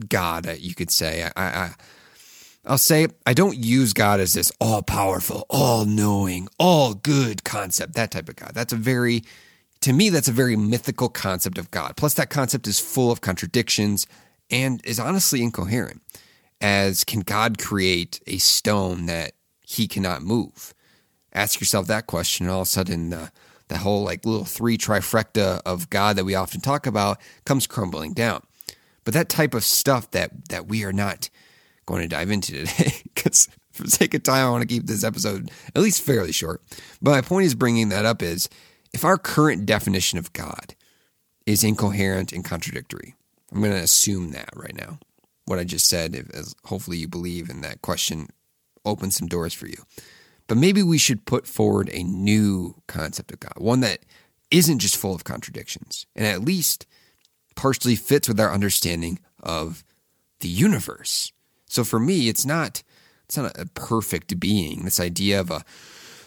God, 0.08 0.48
uh, 0.48 0.54
you 0.54 0.74
could 0.74 0.90
say. 0.90 1.30
I, 1.36 1.44
I 1.44 1.72
I'll 2.66 2.78
say 2.78 3.08
I 3.26 3.34
don't 3.34 3.58
use 3.58 3.92
God 3.92 4.22
as 4.22 4.32
this 4.34 4.50
all 4.62 4.82
powerful, 4.82 5.46
all 5.50 5.84
knowing, 5.84 6.48
all 6.58 6.94
good 6.94 7.44
concept, 7.44 7.96
that 7.96 8.12
type 8.12 8.30
of 8.30 8.38
God. 8.38 8.52
That's 8.54 8.72
a 8.72 8.78
very, 8.78 9.26
to 9.82 9.92
me, 9.92 10.08
that's 10.08 10.30
a 10.30 10.32
very 10.32 10.56
mythical 10.56 11.10
concept 11.10 11.58
of 11.58 11.70
God. 11.70 11.98
Plus, 11.98 12.14
that 12.14 12.30
concept 12.30 12.66
is 12.66 12.80
full 12.80 13.12
of 13.12 13.20
contradictions 13.20 14.08
and 14.50 14.80
is 14.86 15.02
honestly 15.02 15.44
incoherent 15.44 16.02
as 16.62 17.04
can 17.04 17.22
God 17.22 17.58
create 17.58 18.22
a 18.28 18.38
stone 18.38 19.08
that 19.08 19.34
he 19.62 19.88
cannot 19.88 20.22
move? 20.22 20.74
Ask 21.34 21.60
yourself 21.60 21.88
that 21.88 22.08
question, 22.08 22.46
and 22.46 22.54
all 22.54 22.62
of 22.62 22.68
a 22.68 22.70
sudden, 22.70 23.10
the, 23.10 23.32
the 23.68 23.80
whole 23.80 24.04
like 24.04 24.26
little 24.26 24.46
three 24.46 24.78
trifecta 24.78 25.62
of 25.66 25.90
God 25.90 26.16
that 26.18 26.26
we 26.26 26.36
often 26.36 26.62
talk 26.62 26.86
about 26.86 27.20
comes 27.46 27.68
crumbling 27.68 28.14
down. 28.14 28.44
But 29.04 29.14
that 29.16 29.30
type 29.30 29.54
of 29.54 29.64
stuff 29.64 30.12
that 30.12 30.50
that 30.50 30.68
we 30.68 30.84
are 30.84 30.94
not 30.94 31.30
going 31.86 32.02
to 32.02 32.08
dive 32.08 32.30
into 32.30 32.66
today, 32.66 32.94
because 33.16 33.50
for 33.72 33.88
sake 33.88 34.14
of 34.14 34.24
time, 34.24 34.46
I 34.46 34.50
want 34.52 34.62
to 34.62 34.68
keep 34.68 34.86
this 34.86 35.04
episode 35.04 35.50
at 35.74 35.82
least 35.82 36.02
fairly 36.02 36.32
short. 36.32 36.62
But 37.02 37.12
my 37.12 37.22
point 37.22 37.46
is 37.46 37.56
bringing 37.56 37.90
that 37.90 38.06
up 38.06 38.22
is 38.22 38.50
if 38.94 39.06
our 39.06 39.18
current 39.18 39.66
definition 39.66 40.20
of 40.20 40.34
God 40.34 40.76
is 41.46 41.64
incoherent 41.64 42.34
and 42.34 42.46
contradictory, 42.46 43.16
I'm 43.52 43.62
going 43.62 43.72
to 43.72 43.80
assume 43.80 44.32
that 44.32 44.50
right 44.56 44.76
now 44.76 45.00
what 45.52 45.60
I 45.60 45.66
just 45.66 45.88
said, 45.88 46.30
as 46.34 46.56
hopefully 46.66 46.98
you 46.98 47.08
believe, 47.08 47.50
and 47.50 47.62
that 47.64 47.82
question 47.82 48.30
opens 48.86 49.18
some 49.18 49.28
doors 49.28 49.54
for 49.54 49.68
you. 49.68 49.84
But 50.48 50.58
maybe 50.58 50.82
we 50.82 50.98
should 50.98 51.26
put 51.26 51.46
forward 51.46 51.90
a 51.92 52.04
new 52.04 52.82
concept 52.88 53.32
of 53.32 53.42
God, 53.42 53.54
one 53.58 53.82
that 53.82 54.00
isn't 54.50 54.80
just 54.80 54.98
full 54.98 55.14
of 55.14 55.26
contradictions, 55.26 56.06
and 56.16 56.26
at 56.26 56.44
least 56.44 56.88
partially 57.56 57.96
fits 57.96 58.28
with 58.28 58.40
our 58.40 58.52
understanding 58.52 59.20
of 59.42 59.84
the 60.40 60.48
universe. 60.48 61.32
So 61.68 61.84
for 61.84 62.00
me, 62.00 62.30
it's 62.30 62.46
not 62.46 62.82
it's 63.26 63.38
not 63.38 63.58
a 63.58 63.66
perfect 63.66 64.40
being. 64.40 64.84
This 64.84 65.00
idea 65.00 65.40
of 65.40 65.52
a 65.52 65.64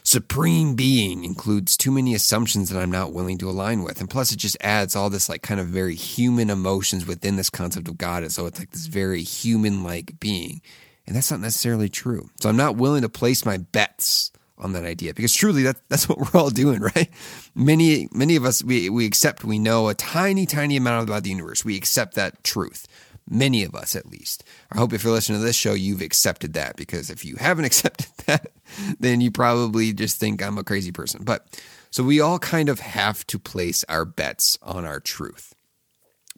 supreme 0.04 0.74
being 0.74 1.24
includes 1.24 1.76
too 1.76 1.90
many 1.90 2.14
assumptions 2.14 2.68
that 2.68 2.80
I'm 2.80 2.90
not 2.90 3.12
willing 3.12 3.38
to 3.38 3.48
align 3.48 3.82
with. 3.82 4.00
And 4.00 4.08
plus, 4.08 4.32
it 4.32 4.36
just 4.36 4.56
adds 4.60 4.94
all 4.94 5.10
this 5.10 5.28
like 5.28 5.42
kind 5.42 5.60
of 5.60 5.66
very 5.66 5.94
human 5.94 6.50
emotions 6.50 7.06
within 7.06 7.36
this 7.36 7.50
concept 7.50 7.88
of 7.88 7.98
God. 7.98 8.22
And 8.22 8.32
So 8.32 8.46
it's 8.46 8.58
like 8.58 8.70
this 8.70 8.86
very 8.86 9.22
human 9.22 9.82
like 9.82 10.20
being. 10.20 10.60
And 11.06 11.16
that's 11.16 11.30
not 11.30 11.40
necessarily 11.40 11.88
true. 11.88 12.30
So 12.40 12.48
I'm 12.48 12.56
not 12.56 12.76
willing 12.76 13.02
to 13.02 13.08
place 13.08 13.44
my 13.44 13.58
bets 13.58 14.30
on 14.56 14.72
that 14.72 14.84
idea 14.84 15.12
because 15.14 15.34
truly 15.34 15.62
that, 15.64 15.76
that's 15.88 16.08
what 16.08 16.18
we're 16.34 16.40
all 16.40 16.50
doing, 16.50 16.80
right? 16.80 17.10
Many, 17.54 18.08
many 18.12 18.36
of 18.36 18.44
us, 18.44 18.62
we, 18.62 18.90
we 18.90 19.06
accept 19.06 19.44
we 19.44 19.58
know 19.58 19.88
a 19.88 19.94
tiny, 19.94 20.46
tiny 20.46 20.76
amount 20.76 21.08
about 21.08 21.22
the 21.22 21.30
universe. 21.30 21.64
We 21.64 21.76
accept 21.76 22.14
that 22.14 22.44
truth. 22.44 22.86
Many 23.28 23.64
of 23.64 23.74
us, 23.74 23.96
at 23.96 24.06
least. 24.06 24.44
I 24.70 24.76
hope 24.76 24.92
if 24.92 25.02
you're 25.02 25.12
listening 25.12 25.40
to 25.40 25.44
this 25.44 25.56
show, 25.56 25.72
you've 25.72 26.02
accepted 26.02 26.52
that 26.54 26.76
because 26.76 27.08
if 27.10 27.24
you 27.24 27.36
haven't 27.36 27.64
accepted 27.70 28.08
that, 28.26 28.52
then 28.98 29.20
you 29.20 29.30
probably 29.30 29.92
just 29.92 30.20
think 30.20 30.42
I'm 30.42 30.58
a 30.58 30.64
crazy 30.64 30.92
person. 30.92 31.24
But 31.24 31.46
so 31.90 32.02
we 32.02 32.20
all 32.20 32.38
kind 32.38 32.68
of 32.68 32.80
have 32.80 33.26
to 33.28 33.38
place 33.38 33.84
our 33.88 34.04
bets 34.04 34.58
on 34.62 34.84
our 34.84 35.00
truth 35.00 35.54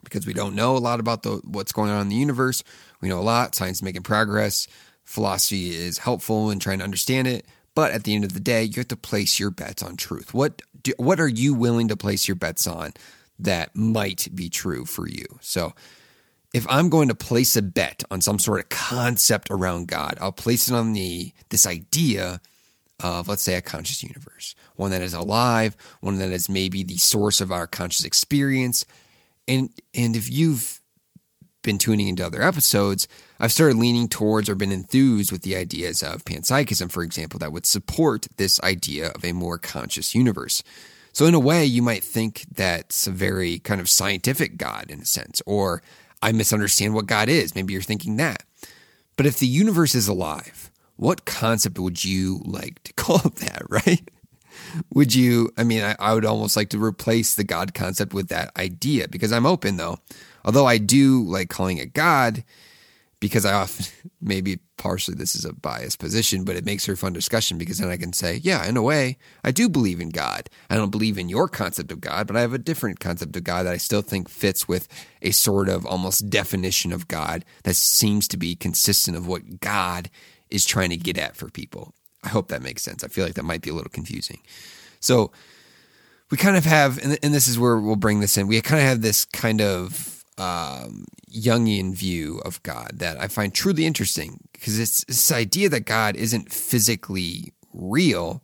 because 0.04 0.26
we 0.26 0.32
don't 0.32 0.54
know 0.54 0.76
a 0.76 0.78
lot 0.78 1.00
about 1.00 1.22
the, 1.22 1.40
what's 1.44 1.72
going 1.72 1.90
on 1.90 2.02
in 2.02 2.08
the 2.08 2.16
universe. 2.16 2.62
We 3.00 3.08
know 3.08 3.18
a 3.18 3.22
lot. 3.22 3.54
Science 3.54 3.78
is 3.78 3.82
making 3.82 4.02
progress. 4.02 4.68
Philosophy 5.04 5.70
is 5.70 5.98
helpful 5.98 6.50
in 6.50 6.58
trying 6.58 6.78
to 6.78 6.84
understand 6.84 7.26
it. 7.26 7.46
But 7.74 7.92
at 7.92 8.04
the 8.04 8.14
end 8.14 8.24
of 8.24 8.32
the 8.32 8.40
day, 8.40 8.64
you 8.64 8.74
have 8.76 8.88
to 8.88 8.96
place 8.96 9.38
your 9.38 9.50
bets 9.50 9.82
on 9.82 9.96
truth. 9.96 10.32
What 10.32 10.62
do, 10.82 10.92
what 10.96 11.20
are 11.20 11.28
you 11.28 11.52
willing 11.52 11.88
to 11.88 11.96
place 11.96 12.26
your 12.26 12.34
bets 12.34 12.66
on 12.66 12.92
that 13.38 13.74
might 13.74 14.28
be 14.34 14.48
true 14.48 14.84
for 14.84 15.08
you? 15.08 15.26
So 15.40 15.74
if 16.56 16.66
I'm 16.70 16.88
going 16.88 17.08
to 17.08 17.14
place 17.14 17.54
a 17.54 17.60
bet 17.60 18.02
on 18.10 18.22
some 18.22 18.38
sort 18.38 18.60
of 18.60 18.70
concept 18.70 19.48
around 19.50 19.88
God, 19.88 20.16
I'll 20.22 20.32
place 20.32 20.70
it 20.70 20.74
on 20.74 20.94
the 20.94 21.34
this 21.50 21.66
idea 21.66 22.40
of, 22.98 23.28
let's 23.28 23.42
say, 23.42 23.56
a 23.56 23.60
conscious 23.60 24.02
universe, 24.02 24.54
one 24.74 24.90
that 24.90 25.02
is 25.02 25.12
alive, 25.12 25.76
one 26.00 26.16
that 26.16 26.30
is 26.30 26.48
maybe 26.48 26.82
the 26.82 26.96
source 26.96 27.42
of 27.42 27.52
our 27.52 27.66
conscious 27.66 28.06
experience. 28.06 28.86
And, 29.46 29.68
and 29.94 30.16
if 30.16 30.30
you've 30.30 30.80
been 31.62 31.76
tuning 31.76 32.08
into 32.08 32.24
other 32.24 32.40
episodes, 32.42 33.06
I've 33.38 33.52
started 33.52 33.76
leaning 33.76 34.08
towards 34.08 34.48
or 34.48 34.54
been 34.54 34.72
enthused 34.72 35.30
with 35.30 35.42
the 35.42 35.56
ideas 35.56 36.02
of 36.02 36.24
panpsychism, 36.24 36.90
for 36.90 37.02
example, 37.02 37.38
that 37.40 37.52
would 37.52 37.66
support 37.66 38.28
this 38.38 38.58
idea 38.62 39.10
of 39.10 39.26
a 39.26 39.32
more 39.32 39.58
conscious 39.58 40.14
universe. 40.14 40.62
So, 41.12 41.26
in 41.26 41.34
a 41.34 41.38
way, 41.38 41.66
you 41.66 41.82
might 41.82 42.02
think 42.02 42.46
that's 42.50 43.06
a 43.06 43.10
very 43.10 43.58
kind 43.58 43.80
of 43.80 43.90
scientific 43.90 44.56
God 44.56 44.90
in 44.90 45.00
a 45.00 45.06
sense, 45.06 45.42
or 45.44 45.82
I 46.26 46.32
misunderstand 46.32 46.92
what 46.92 47.06
God 47.06 47.28
is. 47.28 47.54
Maybe 47.54 47.72
you're 47.72 47.82
thinking 47.82 48.16
that. 48.16 48.42
But 49.16 49.26
if 49.26 49.38
the 49.38 49.46
universe 49.46 49.94
is 49.94 50.08
alive, 50.08 50.72
what 50.96 51.24
concept 51.24 51.78
would 51.78 52.04
you 52.04 52.42
like 52.44 52.82
to 52.82 52.92
call 52.96 53.18
that, 53.18 53.62
right? 53.68 54.10
Would 54.92 55.14
you, 55.14 55.50
I 55.56 55.62
mean, 55.62 55.84
I, 55.84 55.94
I, 56.00 56.14
would 56.14 56.24
almost 56.24 56.56
like 56.56 56.70
to 56.70 56.82
replace 56.82 57.36
the 57.36 57.44
God 57.44 57.74
concept 57.74 58.12
with 58.12 58.26
that 58.28 58.50
idea 58.56 59.06
because 59.06 59.30
I'm 59.30 59.46
open 59.46 59.76
though. 59.76 59.98
Although 60.44 60.66
I 60.66 60.78
do 60.78 61.22
like 61.22 61.48
calling 61.48 61.78
it 61.78 61.94
God 61.94 62.42
because 63.20 63.44
I 63.44 63.52
often, 63.52 63.86
maybe 64.20 64.58
partially 64.76 65.14
this 65.14 65.34
is 65.34 65.44
a 65.44 65.52
biased 65.52 65.98
position, 65.98 66.44
but 66.44 66.56
it 66.56 66.64
makes 66.64 66.86
for 66.86 66.96
fun 66.96 67.12
discussion 67.12 67.58
because 67.58 67.78
then 67.78 67.88
I 67.88 67.96
can 67.96 68.12
say, 68.12 68.40
yeah, 68.42 68.64
in 68.66 68.76
a 68.76 68.82
way, 68.82 69.16
I 69.42 69.50
do 69.50 69.68
believe 69.68 70.00
in 70.00 70.10
God. 70.10 70.50
I 70.68 70.76
don't 70.76 70.90
believe 70.90 71.18
in 71.18 71.28
your 71.28 71.48
concept 71.48 71.90
of 71.92 72.00
God, 72.00 72.26
but 72.26 72.36
I 72.36 72.40
have 72.40 72.52
a 72.52 72.58
different 72.58 73.00
concept 73.00 73.36
of 73.36 73.44
God 73.44 73.64
that 73.64 73.72
I 73.72 73.78
still 73.78 74.02
think 74.02 74.28
fits 74.28 74.68
with 74.68 74.88
a 75.22 75.30
sort 75.30 75.68
of 75.68 75.86
almost 75.86 76.30
definition 76.30 76.92
of 76.92 77.08
God 77.08 77.44
that 77.64 77.76
seems 77.76 78.28
to 78.28 78.36
be 78.36 78.54
consistent 78.54 79.16
of 79.16 79.26
what 79.26 79.60
God 79.60 80.10
is 80.50 80.64
trying 80.64 80.90
to 80.90 80.96
get 80.96 81.18
at 81.18 81.36
for 81.36 81.50
people. 81.50 81.94
I 82.22 82.28
hope 82.28 82.48
that 82.48 82.62
makes 82.62 82.82
sense. 82.82 83.04
I 83.04 83.08
feel 83.08 83.24
like 83.24 83.34
that 83.34 83.44
might 83.44 83.62
be 83.62 83.70
a 83.70 83.74
little 83.74 83.90
confusing. 83.90 84.40
So 85.00 85.32
we 86.30 86.36
kind 86.36 86.56
of 86.56 86.64
have, 86.64 86.98
and 86.98 87.34
this 87.34 87.46
is 87.46 87.58
where 87.58 87.78
we'll 87.78 87.96
bring 87.96 88.20
this 88.20 88.36
in. 88.36 88.48
We 88.48 88.60
kind 88.60 88.80
of 88.80 88.88
have 88.88 89.00
this 89.00 89.24
kind 89.24 89.60
of 89.60 90.15
um, 90.38 91.04
Jungian 91.30 91.94
view 91.94 92.40
of 92.44 92.62
God 92.62 92.92
that 92.94 93.20
I 93.20 93.28
find 93.28 93.54
truly 93.54 93.86
interesting 93.86 94.40
because 94.52 94.78
it's 94.78 95.04
this 95.04 95.32
idea 95.32 95.68
that 95.68 95.86
God 95.86 96.16
isn't 96.16 96.52
physically 96.52 97.52
real, 97.72 98.42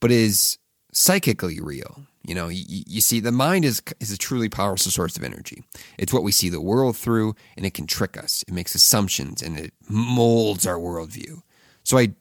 but 0.00 0.10
is 0.10 0.58
psychically 0.92 1.60
real. 1.60 2.06
You 2.26 2.34
know, 2.34 2.48
you, 2.48 2.82
you, 2.86 3.00
see, 3.00 3.20
the 3.20 3.30
mind 3.30 3.64
is 3.64 3.80
is 4.00 4.10
a 4.10 4.18
truly 4.18 4.48
powerful 4.48 4.90
source 4.90 5.16
of 5.16 5.22
energy. 5.22 5.62
It's 5.96 6.12
what 6.12 6.24
we 6.24 6.32
see 6.32 6.48
the 6.48 6.60
world 6.60 6.96
through, 6.96 7.36
and 7.56 7.64
it 7.64 7.74
can 7.74 7.86
trick 7.86 8.16
us. 8.16 8.42
It 8.48 8.54
makes 8.54 8.74
assumptions, 8.74 9.42
and 9.42 9.56
it 9.56 9.72
molds 9.88 10.66
our 10.66 10.76
worldview. 10.76 11.42
So 11.84 11.98
I, 11.98 12.14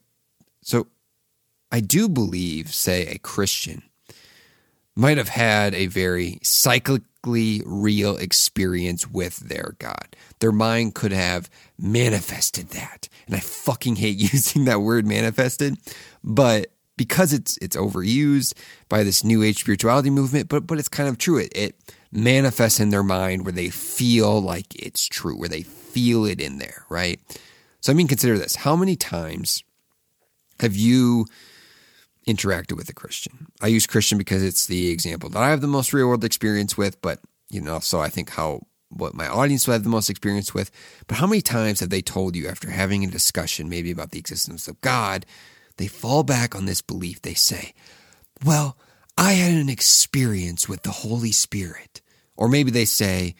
so 0.62 0.88
I 1.72 1.80
do 1.80 2.08
believe, 2.08 2.72
say, 2.72 3.08
a 3.08 3.18
Christian 3.18 3.82
might 4.96 5.18
have 5.18 5.30
had 5.30 5.76
a 5.76 5.88
very 5.88 6.40
psychically 6.42 7.62
real 7.66 8.18
experience 8.18 9.08
with 9.10 9.38
their 9.38 9.76
God. 9.80 10.16
Their 10.40 10.52
mind 10.52 10.96
could 10.96 11.12
have 11.12 11.50
manifested 11.78 12.70
that, 12.70 13.10
and 13.28 13.36
I 13.36 13.40
fucking 13.40 13.98
hate 13.98 14.18
using 14.34 14.66
that 14.66 14.82
word 14.82 15.06
manifested, 15.06 15.78
but 16.24 16.68
because 16.98 17.34
it's 17.34 17.58
it's 17.62 17.76
overused 17.76 18.54
by 18.88 19.04
this 19.04 19.24
new 19.24 19.44
age 19.44 19.60
spirituality 19.60 20.10
movement, 20.10 20.50
but 20.50 20.66
but 20.66 20.80
it's 20.80 20.88
kind 20.88 21.10
of 21.10 21.18
true. 21.18 21.38
It 21.38 21.52
it 21.56 21.76
manifests 22.12 22.80
in 22.80 22.90
their 22.90 23.04
mind 23.04 23.44
where 23.44 23.52
they 23.52 23.70
feel 23.70 24.42
like 24.42 24.74
it's 24.76 25.06
true, 25.06 25.38
where 25.38 25.50
they 25.50 25.64
feel 25.64 26.26
it 26.26 26.40
in 26.40 26.58
there, 26.58 26.86
right? 26.90 27.20
So 27.82 27.92
I 27.92 27.96
mean 27.96 28.08
consider 28.08 28.38
this. 28.38 28.56
How 28.58 28.76
many 28.76 28.96
times 28.96 29.64
have 30.62 30.76
you 30.76 31.26
interacted 32.28 32.78
with 32.78 32.90
a 32.90 32.94
Christian? 32.94 33.48
I 33.62 33.68
use 33.68 33.88
Christian 33.88 34.18
because 34.18 34.44
it's 34.44 34.68
the 34.68 34.90
example 34.90 35.30
that 35.30 35.42
I 35.42 35.50
have 35.50 35.62
the 35.62 35.68
most 35.68 35.94
real 35.94 36.08
world 36.08 36.24
experience 36.24 36.78
with, 36.78 37.02
but 37.02 37.20
you 37.50 37.62
know, 37.62 37.80
so 37.80 38.00
I 38.00 38.10
think 38.10 38.32
how 38.32 38.62
what 38.90 39.14
my 39.14 39.28
audience 39.28 39.68
will 39.68 39.74
have 39.74 39.84
the 39.84 39.90
most 39.90 40.10
experience 40.10 40.54
with. 40.54 40.72
But 41.08 41.18
how 41.18 41.28
many 41.28 41.42
times 41.42 41.80
have 41.80 41.90
they 41.90 42.02
told 42.02 42.36
you 42.36 42.48
after 42.48 42.70
having 42.70 43.04
a 43.04 43.08
discussion, 43.08 43.70
maybe 43.70 43.92
about 43.92 44.12
the 44.12 44.20
existence 44.20 44.68
of 44.68 44.80
God, 44.82 45.26
they 45.78 45.88
fall 45.88 46.24
back 46.24 46.56
on 46.56 46.66
this 46.66 46.82
belief. 46.82 47.22
They 47.22 47.34
say, 47.34 47.74
Well, 48.44 48.78
I 49.18 49.34
had 49.34 49.54
an 49.54 49.70
experience 49.70 50.70
with 50.70 50.84
the 50.84 50.92
Holy 50.92 51.32
Spirit. 51.32 52.02
Or 52.38 52.50
maybe 52.50 52.72
they 52.72 52.86
say 52.86 53.36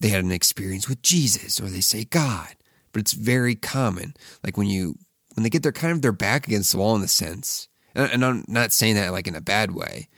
they 0.00 0.08
had 0.08 0.24
an 0.24 0.32
experience 0.32 0.88
with 0.88 1.02
Jesus, 1.02 1.60
or 1.60 1.66
they 1.66 1.80
say 1.80 2.04
God. 2.04 2.54
But 2.92 3.00
it's 3.00 3.12
very 3.12 3.54
common. 3.54 4.14
Like 4.44 4.56
when 4.56 4.68
you 4.68 4.96
when 5.34 5.44
they 5.44 5.50
get 5.50 5.62
their 5.62 5.72
kind 5.72 5.92
of 5.92 6.02
their 6.02 6.12
back 6.12 6.46
against 6.46 6.72
the 6.72 6.78
wall 6.78 6.94
in 6.94 7.02
a 7.02 7.08
sense, 7.08 7.68
and 7.94 8.24
I'm 8.24 8.44
not 8.48 8.72
saying 8.72 8.96
that 8.96 9.12
like 9.12 9.26
in 9.26 9.34
a 9.34 9.40
bad 9.40 9.72
way. 9.72 10.08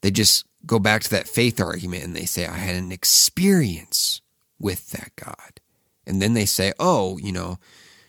They 0.00 0.10
just 0.10 0.44
go 0.66 0.78
back 0.78 1.02
to 1.02 1.10
that 1.10 1.28
faith 1.28 1.60
argument 1.60 2.04
and 2.04 2.16
they 2.16 2.24
say, 2.24 2.46
I 2.46 2.56
had 2.56 2.76
an 2.76 2.92
experience 2.92 4.20
with 4.58 4.90
that 4.90 5.12
God. 5.16 5.60
And 6.06 6.20
then 6.20 6.34
they 6.34 6.46
say, 6.46 6.72
oh, 6.78 7.18
you 7.18 7.32
know, 7.32 7.58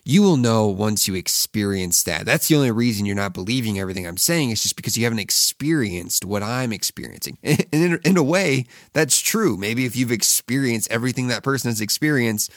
you 0.05 0.21
will 0.21 0.37
know 0.37 0.67
once 0.67 1.07
you 1.07 1.15
experience 1.15 2.03
that. 2.03 2.25
That's 2.25 2.47
the 2.47 2.55
only 2.55 2.71
reason 2.71 3.05
you're 3.05 3.15
not 3.15 3.33
believing 3.33 3.79
everything 3.79 4.05
I'm 4.05 4.17
saying. 4.17 4.49
It's 4.49 4.61
just 4.61 4.75
because 4.75 4.97
you 4.97 5.05
haven't 5.05 5.19
experienced 5.19 6.25
what 6.25 6.43
I'm 6.43 6.73
experiencing. 6.73 7.37
And 7.43 7.67
in, 7.71 7.99
in 8.03 8.17
a 8.17 8.23
way, 8.23 8.65
that's 8.91 9.19
true. 9.21 9.55
Maybe 9.57 9.85
if 9.85 9.95
you've 9.95 10.11
experienced 10.11 10.91
everything 10.91 11.27
that 11.27 11.43
person 11.43 11.69
has 11.69 11.81
experienced, 11.81 12.51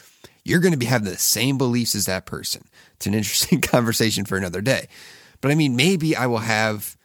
you're 0.45 0.61
going 0.61 0.73
to 0.73 0.79
be 0.79 0.87
having 0.87 1.09
the 1.09 1.17
same 1.17 1.57
beliefs 1.57 1.95
as 1.95 2.07
that 2.07 2.27
person. 2.27 2.65
It's 2.95 3.07
an 3.07 3.15
interesting 3.15 3.61
conversation 3.63 4.25
for 4.25 4.37
another 4.37 4.61
day. 4.61 4.89
But 5.41 5.51
I 5.51 5.55
mean, 5.55 5.77
maybe 5.77 6.17
I 6.17 6.27
will 6.27 6.39
have 6.39 6.97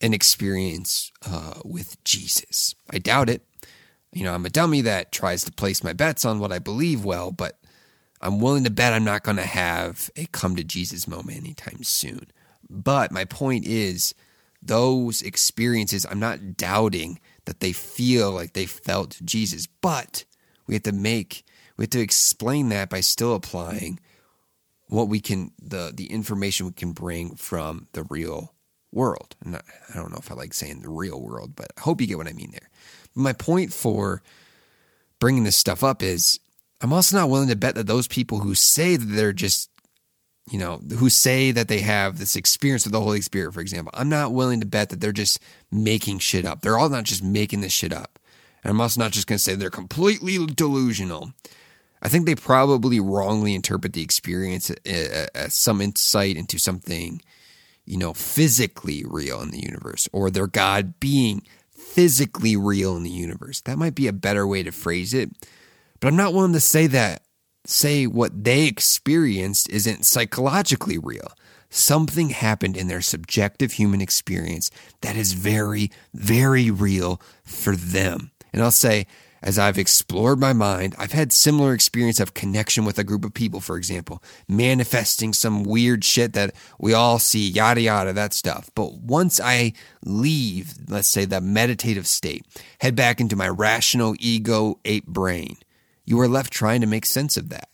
an 0.00 0.14
experience 0.14 1.10
uh, 1.26 1.54
with 1.64 2.02
Jesus. 2.04 2.74
I 2.90 2.98
doubt 2.98 3.28
it. 3.28 3.42
You 4.12 4.24
know, 4.24 4.32
I'm 4.32 4.46
a 4.46 4.50
dummy 4.50 4.80
that 4.82 5.12
tries 5.12 5.44
to 5.44 5.52
place 5.52 5.84
my 5.84 5.92
bets 5.92 6.24
on 6.24 6.38
what 6.38 6.52
I 6.52 6.58
believe 6.58 7.04
well, 7.04 7.30
but 7.30 7.58
I'm 8.20 8.40
willing 8.40 8.64
to 8.64 8.70
bet 8.70 8.92
I'm 8.92 9.04
not 9.04 9.22
going 9.22 9.36
to 9.36 9.44
have 9.46 10.10
a 10.16 10.26
come 10.26 10.56
to 10.56 10.64
Jesus 10.64 11.06
moment 11.06 11.38
anytime 11.38 11.82
soon. 11.82 12.28
But 12.68 13.12
my 13.12 13.24
point 13.24 13.66
is, 13.66 14.14
those 14.60 15.22
experiences, 15.22 16.06
I'm 16.08 16.18
not 16.18 16.56
doubting 16.56 17.20
that 17.44 17.60
they 17.60 17.72
feel 17.72 18.32
like 18.32 18.52
they 18.52 18.66
felt 18.66 19.20
Jesus, 19.24 19.66
but 19.66 20.24
we 20.66 20.74
have 20.74 20.82
to 20.84 20.92
make, 20.92 21.44
we 21.76 21.84
have 21.84 21.90
to 21.90 22.00
explain 22.00 22.68
that 22.70 22.90
by 22.90 23.00
still 23.00 23.34
applying 23.34 24.00
what 24.88 25.08
we 25.08 25.20
can, 25.20 25.52
the, 25.60 25.92
the 25.94 26.06
information 26.06 26.66
we 26.66 26.72
can 26.72 26.92
bring 26.92 27.36
from 27.36 27.88
the 27.92 28.04
real 28.04 28.54
world. 28.92 29.36
And 29.44 29.56
I 29.56 29.94
don't 29.94 30.10
know 30.10 30.18
if 30.18 30.30
I 30.30 30.34
like 30.34 30.54
saying 30.54 30.80
the 30.80 30.90
real 30.90 31.20
world, 31.20 31.54
but 31.54 31.68
I 31.76 31.82
hope 31.82 32.00
you 32.00 32.06
get 32.06 32.18
what 32.18 32.28
I 32.28 32.32
mean 32.32 32.50
there. 32.52 32.70
My 33.14 33.32
point 33.32 33.72
for 33.72 34.22
bringing 35.20 35.44
this 35.44 35.56
stuff 35.56 35.84
up 35.84 36.02
is 36.02 36.40
I'm 36.80 36.92
also 36.92 37.16
not 37.16 37.30
willing 37.30 37.48
to 37.48 37.56
bet 37.56 37.74
that 37.74 37.86
those 37.86 38.08
people 38.08 38.38
who 38.38 38.54
say 38.54 38.96
that 38.96 39.04
they're 39.04 39.32
just, 39.32 39.70
you 40.50 40.58
know, 40.58 40.78
who 40.98 41.10
say 41.10 41.50
that 41.50 41.68
they 41.68 41.80
have 41.80 42.18
this 42.18 42.36
experience 42.36 42.84
with 42.84 42.92
the 42.92 43.00
Holy 43.00 43.20
Spirit, 43.20 43.52
for 43.52 43.60
example, 43.60 43.92
I'm 43.94 44.08
not 44.08 44.32
willing 44.32 44.60
to 44.60 44.66
bet 44.66 44.90
that 44.90 45.00
they're 45.00 45.12
just 45.12 45.40
making 45.70 46.20
shit 46.20 46.44
up. 46.44 46.62
They're 46.62 46.78
all 46.78 46.88
not 46.88 47.04
just 47.04 47.22
making 47.22 47.60
this 47.60 47.72
shit 47.72 47.92
up. 47.92 48.18
And 48.62 48.70
I'm 48.70 48.80
also 48.80 49.00
not 49.00 49.12
just 49.12 49.26
going 49.26 49.36
to 49.36 49.42
say 49.42 49.54
they're 49.54 49.70
completely 49.70 50.44
delusional. 50.46 51.32
I 52.02 52.08
think 52.08 52.26
they 52.26 52.34
probably 52.34 53.00
wrongly 53.00 53.54
interpret 53.54 53.92
the 53.92 54.02
experience 54.02 54.70
as 54.84 55.54
some 55.54 55.80
insight 55.80 56.36
into 56.36 56.58
something, 56.58 57.20
you 57.84 57.96
know, 57.96 58.14
physically 58.14 59.04
real 59.06 59.40
in 59.40 59.50
the 59.50 59.60
universe 59.60 60.08
or 60.12 60.30
their 60.30 60.46
God 60.46 61.00
being 61.00 61.42
physically 61.70 62.56
real 62.56 62.96
in 62.96 63.02
the 63.02 63.10
universe. 63.10 63.60
That 63.62 63.78
might 63.78 63.94
be 63.94 64.06
a 64.06 64.12
better 64.12 64.46
way 64.46 64.62
to 64.62 64.70
phrase 64.70 65.12
it 65.14 65.30
but 66.00 66.08
I'm 66.08 66.16
not 66.16 66.32
willing 66.32 66.52
to 66.52 66.60
say 66.60 66.86
that, 66.88 67.22
say 67.64 68.06
what 68.06 68.44
they 68.44 68.66
experienced 68.66 69.68
isn't 69.70 70.06
psychologically 70.06 70.98
real. 70.98 71.32
Something 71.70 72.30
happened 72.30 72.76
in 72.76 72.88
their 72.88 73.02
subjective 73.02 73.72
human 73.72 74.00
experience 74.00 74.70
that 75.02 75.16
is 75.16 75.32
very, 75.32 75.90
very 76.14 76.70
real 76.70 77.20
for 77.42 77.76
them. 77.76 78.30
And 78.52 78.62
I'll 78.62 78.70
say, 78.70 79.06
as 79.42 79.58
I've 79.58 79.78
explored 79.78 80.40
my 80.40 80.52
mind, 80.52 80.94
I've 80.98 81.12
had 81.12 81.32
similar 81.32 81.72
experience 81.72 82.20
of 82.20 82.34
connection 82.34 82.84
with 82.84 82.98
a 82.98 83.04
group 83.04 83.24
of 83.24 83.34
people, 83.34 83.60
for 83.60 83.76
example, 83.76 84.22
manifesting 84.48 85.32
some 85.32 85.62
weird 85.62 86.04
shit 86.04 86.32
that 86.32 86.54
we 86.78 86.92
all 86.92 87.18
see, 87.18 87.48
yada 87.48 87.80
yada, 87.80 88.12
that 88.12 88.34
stuff. 88.34 88.70
But 88.74 88.94
once 88.94 89.40
I 89.40 89.72
leave, 90.04 90.74
let's 90.88 91.08
say 91.08 91.24
the 91.24 91.40
meditative 91.40 92.06
state, 92.06 92.44
head 92.80 92.96
back 92.96 93.20
into 93.20 93.36
my 93.36 93.48
rational 93.48 94.14
ego 94.18 94.80
ape 94.84 95.06
brain, 95.06 95.56
you 96.04 96.18
are 96.20 96.28
left 96.28 96.52
trying 96.52 96.80
to 96.80 96.86
make 96.86 97.06
sense 97.06 97.36
of 97.36 97.50
that. 97.50 97.68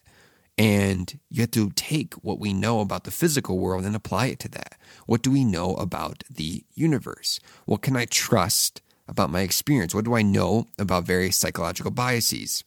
And 0.56 1.18
you 1.30 1.40
have 1.40 1.50
to 1.52 1.70
take 1.70 2.14
what 2.14 2.38
we 2.38 2.52
know 2.52 2.80
about 2.80 3.04
the 3.04 3.10
physical 3.10 3.58
world 3.58 3.84
and 3.84 3.96
apply 3.96 4.26
it 4.26 4.38
to 4.40 4.48
that. 4.50 4.78
What 5.06 5.22
do 5.22 5.32
we 5.32 5.44
know 5.44 5.74
about 5.74 6.22
the 6.30 6.64
universe? 6.74 7.40
What 7.64 7.82
can 7.82 7.96
I 7.96 8.04
trust 8.04 8.80
about 9.08 9.30
my 9.30 9.40
experience? 9.40 9.94
What 9.94 10.04
do 10.04 10.14
I 10.14 10.22
know 10.22 10.66
about 10.78 11.04
various 11.04 11.36
psychological 11.36 11.90
biases? 11.90 12.64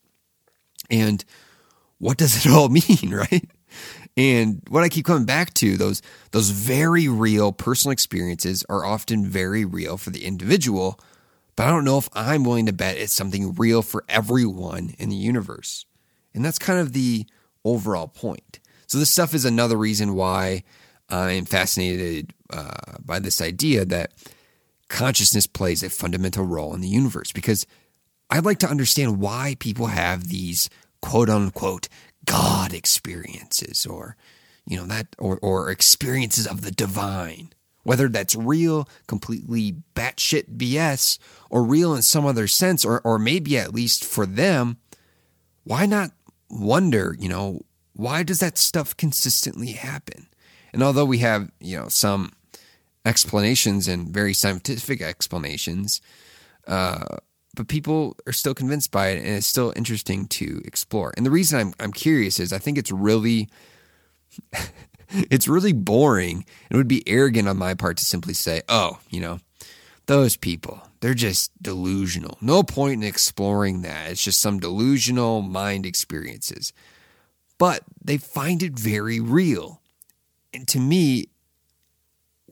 And 0.89 1.23
what 1.97 2.17
does 2.17 2.45
it 2.45 2.51
all 2.51 2.69
mean, 2.69 3.11
right? 3.11 3.49
And 4.15 4.63
what 4.69 4.83
I 4.83 4.89
keep 4.89 5.05
coming 5.05 5.25
back 5.25 5.53
to, 5.55 5.77
those 5.77 6.01
those 6.31 6.49
very 6.49 7.07
real 7.07 7.51
personal 7.51 7.91
experiences 7.91 8.65
are 8.67 8.83
often 8.83 9.25
very 9.25 9.63
real 9.63 9.97
for 9.97 10.09
the 10.09 10.25
individual, 10.25 10.99
but 11.55 11.67
I 11.67 11.69
don't 11.69 11.85
know 11.85 11.99
if 11.99 12.09
I'm 12.13 12.43
willing 12.43 12.65
to 12.65 12.73
bet 12.73 12.97
it's 12.97 13.13
something 13.13 13.53
real 13.53 13.83
for 13.83 14.03
everyone 14.09 14.95
in 14.97 15.09
the 15.09 15.15
universe. 15.15 15.85
And 16.33 16.43
that's 16.43 16.59
kind 16.59 16.79
of 16.79 16.93
the 16.93 17.27
overall 17.63 18.07
point. 18.07 18.59
So 18.87 18.97
this 18.97 19.09
stuff 19.09 19.33
is 19.33 19.45
another 19.45 19.77
reason 19.77 20.15
why 20.15 20.63
I'm 21.09 21.45
fascinated 21.45 22.33
uh, 22.49 22.97
by 23.03 23.19
this 23.19 23.41
idea 23.41 23.85
that 23.85 24.11
consciousness 24.89 25.47
plays 25.47 25.83
a 25.83 25.89
fundamental 25.89 26.45
role 26.45 26.73
in 26.73 26.81
the 26.81 26.87
universe 26.87 27.31
because 27.31 27.65
I'd 28.29 28.45
like 28.45 28.59
to 28.59 28.69
understand 28.69 29.19
why 29.19 29.55
people 29.59 29.87
have 29.87 30.27
these 30.27 30.69
quote 31.01 31.29
unquote 31.29 31.87
God 32.25 32.73
experiences 32.73 33.85
or, 33.85 34.15
you 34.65 34.77
know, 34.77 34.85
that, 34.85 35.07
or, 35.17 35.39
or 35.41 35.69
experiences 35.69 36.45
of 36.45 36.61
the 36.61 36.71
divine, 36.71 37.51
whether 37.83 38.09
that's 38.09 38.35
real, 38.35 38.89
completely 39.07 39.77
batshit 39.95 40.57
BS 40.57 41.19
or 41.49 41.63
real 41.63 41.95
in 41.95 42.01
some 42.01 42.25
other 42.25 42.47
sense, 42.47 42.83
or, 42.83 43.01
or 43.01 43.17
maybe 43.17 43.57
at 43.57 43.73
least 43.73 44.03
for 44.03 44.25
them, 44.25 44.77
why 45.63 45.85
not 45.85 46.11
wonder, 46.49 47.15
you 47.17 47.29
know, 47.29 47.61
why 47.93 48.23
does 48.23 48.39
that 48.39 48.57
stuff 48.57 48.95
consistently 48.95 49.71
happen? 49.71 50.27
And 50.73 50.83
although 50.83 51.05
we 51.05 51.19
have, 51.19 51.49
you 51.59 51.77
know, 51.77 51.87
some 51.87 52.33
explanations 53.07 53.87
and 53.87 54.09
very 54.09 54.33
scientific 54.33 55.01
explanations. 55.01 56.01
Uh, 56.67 57.17
but 57.55 57.67
people 57.67 58.15
are 58.27 58.33
still 58.33 58.53
convinced 58.53 58.91
by 58.91 59.07
it, 59.07 59.17
and 59.17 59.35
it's 59.35 59.47
still 59.47 59.73
interesting 59.75 60.27
to 60.27 60.61
explore. 60.65 61.13
And 61.17 61.25
the 61.25 61.31
reason 61.31 61.59
I'm 61.59 61.73
I'm 61.79 61.93
curious 61.93 62.39
is 62.39 62.53
I 62.53 62.59
think 62.59 62.77
it's 62.77 62.91
really 62.91 63.49
it's 65.09 65.47
really 65.47 65.73
boring. 65.73 66.45
It 66.69 66.75
would 66.75 66.87
be 66.87 67.07
arrogant 67.07 67.47
on 67.47 67.57
my 67.57 67.73
part 67.73 67.97
to 67.97 68.05
simply 68.05 68.33
say, 68.33 68.61
"Oh, 68.69 68.99
you 69.09 69.19
know, 69.19 69.39
those 70.05 70.37
people, 70.37 70.83
they're 70.99 71.15
just 71.15 71.51
delusional. 71.61 72.37
No 72.41 72.61
point 72.61 73.01
in 73.01 73.03
exploring 73.03 73.81
that. 73.81 74.11
It's 74.11 74.23
just 74.23 74.41
some 74.41 74.59
delusional 74.59 75.41
mind 75.41 75.85
experiences." 75.85 76.73
But 77.57 77.81
they 78.03 78.17
find 78.17 78.61
it 78.61 78.77
very 78.77 79.19
real. 79.19 79.81
And 80.53 80.67
to 80.67 80.79
me, 80.79 81.29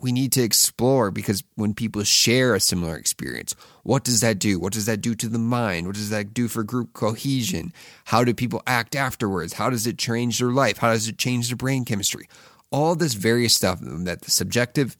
we 0.05 0.11
need 0.11 0.31
to 0.33 0.43
explore 0.43 1.09
because 1.09 1.43
when 1.55 1.73
people 1.73 2.03
share 2.03 2.53
a 2.53 2.59
similar 2.59 2.95
experience, 2.95 3.55
what 3.81 4.03
does 4.03 4.21
that 4.21 4.37
do? 4.37 4.59
What 4.59 4.71
does 4.71 4.85
that 4.85 5.01
do 5.01 5.15
to 5.15 5.27
the 5.27 5.39
mind? 5.39 5.87
What 5.87 5.95
does 5.95 6.11
that 6.11 6.31
do 6.31 6.47
for 6.47 6.61
group 6.61 6.93
cohesion? 6.93 7.73
How 8.05 8.23
do 8.23 8.31
people 8.31 8.61
act 8.67 8.95
afterwards? 8.95 9.53
How 9.53 9.71
does 9.71 9.87
it 9.87 9.97
change 9.97 10.37
their 10.37 10.51
life? 10.51 10.77
How 10.77 10.91
does 10.91 11.07
it 11.07 11.17
change 11.17 11.47
their 11.47 11.57
brain 11.57 11.85
chemistry? 11.85 12.29
All 12.69 12.93
this 12.93 13.15
various 13.15 13.55
stuff 13.55 13.79
that 13.81 14.21
the 14.21 14.29
subjective 14.29 14.95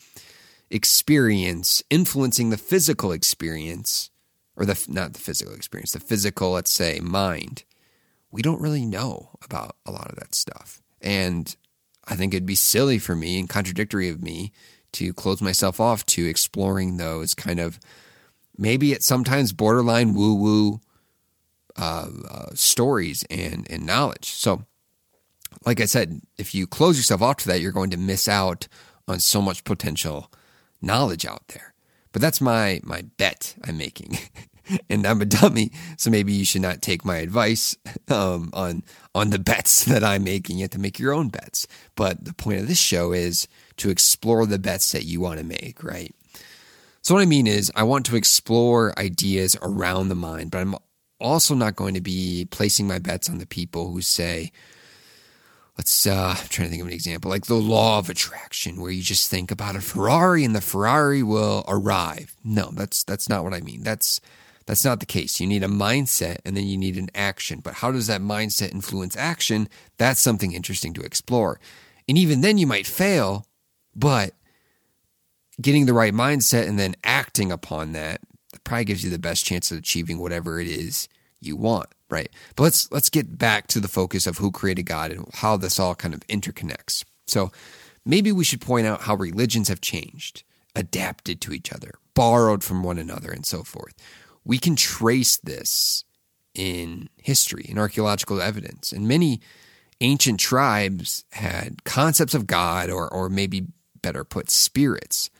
experience 0.71 1.83
influencing 1.91 2.49
the 2.49 2.57
physical 2.57 3.11
experience, 3.11 4.09
or 4.55 4.65
the 4.65 4.83
not 4.87 5.13
the 5.13 5.19
physical 5.19 5.53
experience, 5.53 5.91
the 5.91 5.99
physical, 5.99 6.53
let's 6.53 6.71
say, 6.71 6.99
mind. 6.99 7.63
We 8.31 8.41
don't 8.41 8.59
really 8.59 8.87
know 8.87 9.29
about 9.43 9.75
a 9.85 9.91
lot 9.91 10.09
of 10.09 10.15
that 10.15 10.33
stuff. 10.33 10.81
And 10.99 11.55
I 12.07 12.15
think 12.15 12.33
it'd 12.33 12.47
be 12.47 12.55
silly 12.55 12.97
for 12.97 13.15
me 13.15 13.39
and 13.39 13.47
contradictory 13.47 14.09
of 14.09 14.23
me 14.23 14.51
to 14.95 15.13
close 15.13 15.41
myself 15.41 15.79
off 15.79 16.05
to 16.07 16.25
exploring 16.25 16.97
those 16.97 17.33
kind 17.33 17.59
of 17.59 17.79
maybe 18.57 18.93
at 18.93 19.03
sometimes 19.03 19.53
borderline 19.53 20.13
woo 20.13 20.35
woo 20.35 20.81
uh, 21.77 22.09
uh, 22.29 22.45
stories 22.53 23.23
and, 23.29 23.67
and 23.69 23.85
knowledge. 23.85 24.25
So, 24.25 24.63
like 25.65 25.81
I 25.81 25.85
said, 25.85 26.21
if 26.37 26.55
you 26.55 26.67
close 26.67 26.97
yourself 26.97 27.21
off 27.21 27.37
to 27.37 27.47
that, 27.47 27.61
you're 27.61 27.71
going 27.71 27.89
to 27.89 27.97
miss 27.97 28.27
out 28.27 28.67
on 29.07 29.19
so 29.19 29.41
much 29.41 29.63
potential 29.63 30.31
knowledge 30.81 31.25
out 31.25 31.47
there. 31.49 31.73
But 32.11 32.21
that's 32.21 32.39
my 32.39 32.79
my 32.83 33.03
bet 33.17 33.55
I'm 33.63 33.77
making. 33.77 34.17
and 34.89 35.05
I'm 35.05 35.21
a 35.21 35.25
dummy, 35.25 35.71
so 35.97 36.09
maybe 36.09 36.33
you 36.33 36.45
should 36.45 36.61
not 36.61 36.81
take 36.81 37.05
my 37.05 37.17
advice 37.17 37.75
um, 38.09 38.49
on 38.53 38.83
on 39.13 39.29
the 39.29 39.39
bets 39.39 39.83
that 39.85 40.03
I'm 40.03 40.23
making. 40.23 40.57
You 40.57 40.63
have 40.63 40.71
to 40.71 40.79
make 40.79 40.99
your 40.99 41.13
own 41.13 41.29
bets. 41.29 41.67
But 41.95 42.23
the 42.23 42.33
point 42.33 42.61
of 42.61 42.67
this 42.67 42.79
show 42.79 43.11
is 43.11 43.47
to 43.77 43.89
explore 43.89 44.45
the 44.45 44.59
bets 44.59 44.91
that 44.91 45.05
you 45.05 45.19
want 45.19 45.39
to 45.39 45.45
make, 45.45 45.83
right? 45.83 46.13
So, 47.01 47.13
what 47.13 47.21
I 47.21 47.25
mean 47.25 47.45
is, 47.45 47.71
I 47.75 47.83
want 47.83 48.05
to 48.07 48.15
explore 48.15 48.97
ideas 48.97 49.55
around 49.61 50.09
the 50.09 50.15
mind, 50.15 50.51
but 50.51 50.61
I'm 50.61 50.75
also 51.19 51.53
not 51.53 51.75
going 51.75 51.93
to 51.93 52.01
be 52.01 52.47
placing 52.49 52.87
my 52.87 52.99
bets 52.99 53.29
on 53.29 53.37
the 53.37 53.45
people 53.45 53.91
who 53.91 54.01
say, 54.01 54.51
let's, 55.77 56.07
uh, 56.07 56.35
I'm 56.37 56.47
trying 56.47 56.67
to 56.67 56.71
think 56.71 56.81
of 56.81 56.87
an 56.87 56.93
example, 56.93 57.29
like 57.29 57.45
the 57.45 57.55
law 57.55 57.99
of 57.99 58.09
attraction, 58.09 58.81
where 58.81 58.91
you 58.91 59.01
just 59.01 59.29
think 59.29 59.51
about 59.51 59.75
a 59.75 59.81
Ferrari 59.81 60.43
and 60.43 60.55
the 60.55 60.61
Ferrari 60.61 61.21
will 61.23 61.63
arrive. 61.67 62.35
No, 62.43 62.71
that's, 62.73 63.03
that's 63.03 63.29
not 63.29 63.43
what 63.43 63.53
I 63.53 63.61
mean. 63.61 63.83
That's, 63.83 64.19
that's 64.65 64.85
not 64.85 64.99
the 64.99 65.05
case. 65.05 65.39
You 65.39 65.47
need 65.47 65.63
a 65.63 65.67
mindset 65.67 66.37
and 66.43 66.57
then 66.57 66.65
you 66.65 66.77
need 66.77 66.97
an 66.97 67.09
action. 67.13 67.59
But 67.59 67.75
how 67.75 67.91
does 67.91 68.07
that 68.07 68.21
mindset 68.21 68.71
influence 68.71 69.15
action? 69.15 69.69
That's 69.97 70.21
something 70.21 70.53
interesting 70.53 70.93
to 70.95 71.01
explore. 71.01 71.59
And 72.07 72.17
even 72.17 72.41
then 72.41 72.57
you 72.57 72.67
might 72.67 72.87
fail, 72.87 73.45
but 73.95 74.33
getting 75.61 75.85
the 75.85 75.93
right 75.93 76.13
mindset 76.13 76.67
and 76.67 76.77
then 76.77 76.95
acting 77.03 77.51
upon 77.51 77.93
that, 77.93 78.21
probably 78.63 78.85
gives 78.85 79.03
you 79.03 79.09
the 79.09 79.19
best 79.19 79.45
chance 79.45 79.71
of 79.71 79.77
achieving 79.77 80.19
whatever 80.19 80.59
it 80.59 80.67
is 80.67 81.07
you 81.39 81.55
want, 81.55 81.87
right? 82.09 82.29
But 82.55 82.63
let's 82.63 82.91
let's 82.91 83.09
get 83.09 83.37
back 83.37 83.67
to 83.67 83.79
the 83.79 83.87
focus 83.87 84.27
of 84.27 84.37
who 84.37 84.51
created 84.51 84.83
God 84.83 85.11
and 85.11 85.27
how 85.33 85.57
this 85.57 85.79
all 85.79 85.95
kind 85.95 86.13
of 86.13 86.21
interconnects. 86.27 87.05
So 87.27 87.51
maybe 88.05 88.31
we 88.31 88.43
should 88.43 88.61
point 88.61 88.87
out 88.87 89.01
how 89.01 89.15
religions 89.15 89.67
have 89.69 89.81
changed, 89.81 90.43
adapted 90.75 91.41
to 91.41 91.53
each 91.53 91.71
other, 91.71 91.95
borrowed 92.13 92.63
from 92.63 92.83
one 92.83 92.97
another, 92.97 93.31
and 93.31 93.45
so 93.45 93.63
forth. 93.63 93.93
We 94.43 94.57
can 94.57 94.75
trace 94.75 95.37
this 95.37 96.03
in 96.53 97.09
history, 97.17 97.65
in 97.67 97.77
archaeological 97.77 98.41
evidence, 98.41 98.91
and 98.91 99.07
many 99.07 99.41
ancient 100.01 100.39
tribes 100.39 101.23
had 101.31 101.83
concepts 101.83 102.33
of 102.33 102.47
God 102.47 102.89
or 102.89 103.11
or 103.13 103.29
maybe 103.29 103.67
better 104.05 104.23
put, 104.23 104.51
spirits. 104.51 105.31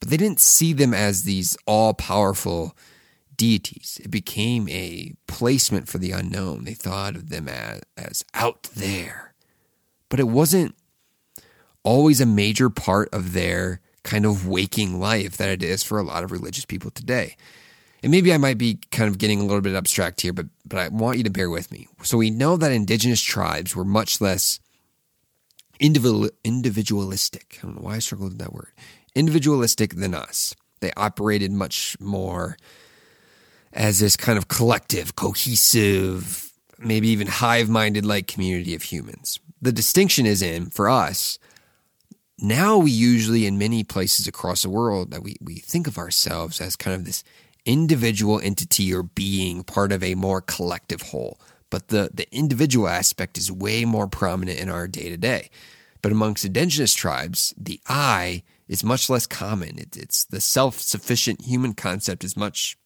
But 0.00 0.08
they 0.08 0.16
didn't 0.16 0.40
see 0.40 0.72
them 0.72 0.92
as 0.92 1.22
these 1.22 1.56
all 1.64 1.94
powerful 1.94 2.76
deities. 3.36 4.00
It 4.02 4.10
became 4.10 4.68
a 4.68 5.14
placement 5.28 5.88
for 5.88 5.98
the 5.98 6.10
unknown. 6.10 6.64
They 6.64 6.74
thought 6.74 7.14
of 7.14 7.28
them 7.28 7.48
as, 7.48 7.82
as 7.96 8.24
out 8.34 8.64
there. 8.74 9.32
But 10.08 10.18
it 10.18 10.28
wasn't 10.28 10.74
always 11.84 12.20
a 12.20 12.26
major 12.26 12.68
part 12.68 13.08
of 13.12 13.32
their 13.32 13.80
kind 14.02 14.26
of 14.26 14.48
waking 14.48 14.98
life 14.98 15.36
that 15.36 15.50
it 15.50 15.62
is 15.62 15.84
for 15.84 15.98
a 15.98 16.02
lot 16.02 16.24
of 16.24 16.32
religious 16.32 16.64
people 16.64 16.90
today. 16.90 17.36
And 18.02 18.10
maybe 18.10 18.32
I 18.32 18.38
might 18.38 18.58
be 18.58 18.80
kind 18.90 19.08
of 19.08 19.18
getting 19.18 19.40
a 19.40 19.44
little 19.44 19.60
bit 19.60 19.76
abstract 19.76 20.22
here, 20.22 20.32
but 20.32 20.46
but 20.66 20.78
I 20.78 20.88
want 20.88 21.18
you 21.18 21.24
to 21.24 21.30
bear 21.30 21.50
with 21.50 21.70
me. 21.70 21.86
So 22.02 22.18
we 22.18 22.30
know 22.30 22.56
that 22.56 22.72
indigenous 22.72 23.20
tribes 23.20 23.76
were 23.76 23.84
much 23.84 24.20
less 24.20 24.58
individual, 25.80 26.30
individualistic. 26.44 27.58
I 27.58 27.66
don't 27.66 27.76
know 27.76 27.82
why 27.82 27.96
I 27.96 27.98
struggled 27.98 28.32
with 28.32 28.38
that 28.38 28.52
word. 28.52 28.72
Individualistic 29.14 29.96
than 29.96 30.14
us. 30.14 30.54
They 30.80 30.92
operated 30.96 31.50
much 31.50 31.96
more 31.98 32.56
as 33.72 33.98
this 33.98 34.16
kind 34.16 34.38
of 34.38 34.48
collective, 34.48 35.16
cohesive, 35.16 36.52
maybe 36.78 37.08
even 37.08 37.26
hive 37.26 37.68
minded 37.68 38.04
like 38.04 38.26
community 38.26 38.74
of 38.74 38.82
humans. 38.82 39.40
The 39.60 39.72
distinction 39.72 40.26
is 40.26 40.42
in, 40.42 40.70
for 40.70 40.88
us, 40.88 41.38
now 42.38 42.78
we 42.78 42.90
usually, 42.90 43.46
in 43.46 43.58
many 43.58 43.84
places 43.84 44.26
across 44.26 44.62
the 44.62 44.70
world, 44.70 45.10
that 45.10 45.22
we, 45.22 45.36
we 45.40 45.56
think 45.56 45.86
of 45.86 45.98
ourselves 45.98 46.60
as 46.60 46.76
kind 46.76 46.96
of 46.96 47.04
this 47.04 47.22
individual 47.66 48.40
entity 48.40 48.92
or 48.94 49.02
being 49.02 49.62
part 49.62 49.92
of 49.92 50.02
a 50.02 50.14
more 50.14 50.40
collective 50.40 51.02
whole 51.02 51.38
but 51.70 51.88
the, 51.88 52.10
the 52.12 52.32
individual 52.34 52.88
aspect 52.88 53.38
is 53.38 53.50
way 53.50 53.84
more 53.84 54.06
prominent 54.06 54.58
in 54.58 54.68
our 54.68 54.86
day 54.88 55.08
to 55.08 55.16
day. 55.16 55.50
But 56.02 56.12
amongst 56.12 56.44
indigenous 56.44 56.94
tribes, 56.94 57.54
the 57.56 57.80
I 57.86 58.42
is 58.68 58.84
much 58.84 59.08
less 59.10 59.26
common. 59.26 59.78
It, 59.78 59.96
it's 59.96 60.24
the 60.24 60.40
self 60.40 60.80
sufficient 60.80 61.42
human 61.42 61.74
concept 61.74 62.24
is 62.24 62.36
much 62.36 62.76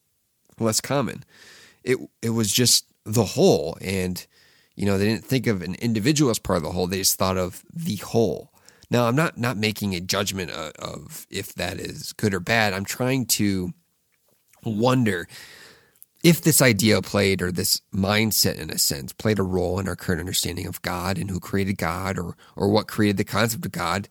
less 0.59 0.81
common. 0.81 1.25
it 1.85 1.99
it 2.23 2.31
was 2.31 2.51
just 2.53 2.87
the 3.05 3.25
whole 3.25 3.77
and 3.81 4.27
you 4.75 4.87
know 4.87 4.99
they 4.99 5.05
didn't 5.05 5.25
think 5.25 5.47
of 5.47 5.63
an 5.63 5.75
individual 5.77 6.31
as 6.31 6.39
part 6.39 6.57
of 6.57 6.63
the 6.63 6.73
whole 6.73 6.87
they 6.87 6.99
just 6.99 7.19
thought 7.19 7.37
of 7.37 7.63
the 7.73 7.97
whole 7.97 8.51
now 8.91 9.07
i'm 9.07 9.15
not 9.17 9.37
not 9.37 9.57
making 9.57 9.95
a 9.95 10.01
judgment 10.01 10.51
of, 10.51 10.73
of 10.79 11.27
if 11.31 11.55
that 11.55 11.79
is 11.79 12.13
good 12.15 12.33
or 12.35 12.41
bad 12.41 12.73
i'm 12.73 12.85
trying 12.85 13.27
to 13.27 13.73
wonder 14.65 15.29
if 16.25 16.41
this 16.41 16.61
idea 16.61 17.01
played 17.01 17.41
or 17.41 17.53
this 17.53 17.81
mindset 17.95 18.59
in 18.59 18.71
a 18.71 18.79
sense 18.79 19.13
played 19.13 19.39
a 19.39 19.45
role 19.45 19.79
in 19.79 19.87
our 19.87 19.95
current 19.95 20.21
understanding 20.21 20.67
of 20.67 20.83
god 20.83 21.17
and 21.19 21.31
who 21.31 21.39
created 21.39 21.79
god 21.79 22.19
or 22.19 22.37
or 22.57 22.69
what 22.69 22.89
created 22.89 23.17
the 23.17 23.25
concept 23.25 23.65
of 23.65 23.71
god 23.71 24.09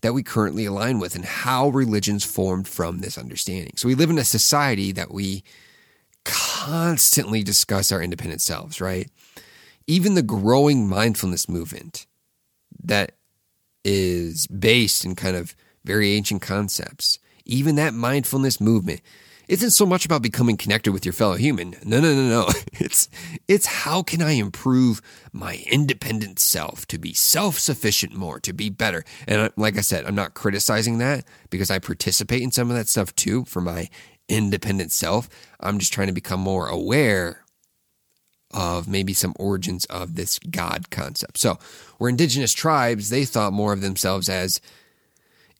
that 0.00 0.14
we 0.14 0.22
currently 0.22 0.64
align 0.64 0.98
with 0.98 1.14
and 1.14 1.24
how 1.24 1.68
religions 1.68 2.24
formed 2.24 2.66
from 2.66 3.00
this 3.00 3.18
understanding 3.18 3.72
so 3.76 3.86
we 3.86 3.94
live 3.94 4.08
in 4.08 4.18
a 4.18 4.24
society 4.24 4.92
that 4.92 5.12
we 5.12 5.44
constantly 6.28 7.42
discuss 7.42 7.90
our 7.90 8.02
independent 8.02 8.42
selves, 8.42 8.80
right? 8.80 9.10
Even 9.86 10.14
the 10.14 10.22
growing 10.22 10.86
mindfulness 10.86 11.48
movement 11.48 12.06
that 12.84 13.12
is 13.84 14.46
based 14.46 15.06
in 15.06 15.14
kind 15.14 15.36
of 15.36 15.56
very 15.84 16.12
ancient 16.12 16.42
concepts, 16.42 17.18
even 17.46 17.76
that 17.76 17.94
mindfulness 17.94 18.60
movement 18.60 19.00
isn't 19.48 19.70
so 19.70 19.86
much 19.86 20.04
about 20.04 20.22
becoming 20.22 20.56
connected 20.56 20.92
with 20.92 21.04
your 21.04 21.12
fellow 21.12 21.34
human. 21.34 21.74
No, 21.84 22.00
no, 22.00 22.14
no, 22.14 22.28
no. 22.28 22.48
It's 22.80 23.08
it's 23.48 23.66
how 23.66 24.02
can 24.02 24.22
I 24.22 24.32
improve 24.32 25.02
my 25.32 25.64
independent 25.68 26.38
self 26.38 26.86
to 26.86 26.98
be 26.98 27.12
self-sufficient 27.12 28.14
more, 28.14 28.38
to 28.40 28.52
be 28.52 28.70
better. 28.70 29.04
And 29.26 29.40
uh, 29.40 29.48
like 29.56 29.76
I 29.76 29.80
said, 29.80 30.04
I'm 30.04 30.14
not 30.14 30.34
criticizing 30.34 30.98
that 30.98 31.24
because 31.50 31.70
I 31.70 31.80
participate 31.80 32.42
in 32.42 32.52
some 32.52 32.70
of 32.70 32.76
that 32.76 32.88
stuff 32.88 33.14
too 33.16 33.44
for 33.46 33.60
my 33.60 33.88
independent 34.28 34.92
self. 34.92 35.28
I'm 35.58 35.78
just 35.78 35.92
trying 35.92 36.06
to 36.06 36.12
become 36.12 36.40
more 36.40 36.68
aware 36.68 37.44
of 38.52 38.88
maybe 38.88 39.12
some 39.12 39.34
origins 39.38 39.84
of 39.86 40.14
this 40.14 40.38
God 40.38 40.90
concept. 40.90 41.38
So, 41.38 41.58
where 41.98 42.08
indigenous 42.08 42.52
tribes, 42.52 43.10
they 43.10 43.24
thought 43.24 43.52
more 43.52 43.72
of 43.72 43.80
themselves 43.80 44.28
as 44.28 44.60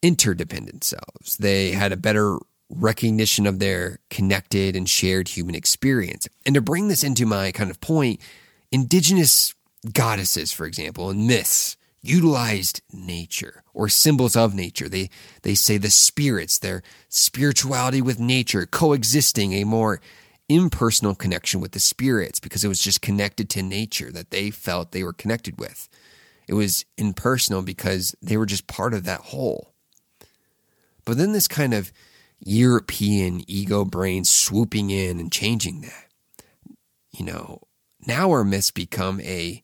interdependent 0.03 0.85
selves. 0.85 1.37
They 1.37 1.73
had 1.73 1.93
a 1.93 1.97
better 1.97 2.39
recognition 2.71 3.47
of 3.47 3.59
their 3.59 3.99
connected 4.11 4.77
and 4.77 4.89
shared 4.89 5.29
human 5.29 5.55
experience. 5.55 6.29
And 6.45 6.55
to 6.55 6.61
bring 6.61 6.89
this 6.89 7.03
into 7.03 7.27
my 7.27 7.53
kind 7.53 7.71
of 7.71 7.81
point, 7.81 8.21
indigenous 8.71 9.55
goddesses, 9.93 10.53
for 10.53 10.67
example, 10.67 11.11
and 11.11 11.27
myths 11.27 11.77
utilized 12.03 12.81
nature 12.93 13.63
or 13.75 13.89
symbols 13.89 14.37
of 14.37 14.55
nature. 14.55 14.89
They 14.89 15.11
they 15.43 15.55
say 15.55 15.79
the 15.79 15.91
spirits, 15.91 16.59
their 16.59 16.83
spirituality 17.09 18.01
with 18.01 18.21
nature, 18.21 18.67
coexisting, 18.67 19.53
a 19.53 19.65
more 19.65 20.01
impersonal 20.49 21.15
connection 21.15 21.61
with 21.61 21.73
the 21.73 21.81
spirits 21.81 22.41
because 22.41 22.65
it 22.65 22.69
was 22.69 22.81
just 22.81 23.03
connected 23.03 23.51
to 23.51 23.63
nature 23.63 24.11
that 24.13 24.31
they 24.31 24.51
felt 24.51 24.93
they 24.93 25.05
were 25.05 25.13
connected 25.13 25.59
with. 25.59 25.89
It 26.47 26.55
was 26.55 26.87
impersonal 26.97 27.63
because 27.63 28.15
they 28.23 28.39
were 28.39 28.47
just 28.47 28.67
part 28.67 28.95
of 28.95 29.05
that 29.05 29.21
whole. 29.21 29.75
But 31.05 31.19
then 31.19 31.33
this 31.33 31.49
kind 31.49 31.75
of 31.75 31.93
European 32.41 33.43
ego 33.47 33.85
brain 33.85 34.25
swooping 34.25 34.91
in 34.91 35.19
and 35.19 35.33
changing 35.33 35.81
that. 35.83 36.07
You 37.11 37.25
know, 37.25 37.63
now 38.07 38.31
our 38.31 38.45
myths 38.45 38.71
become 38.71 39.21
a 39.21 39.63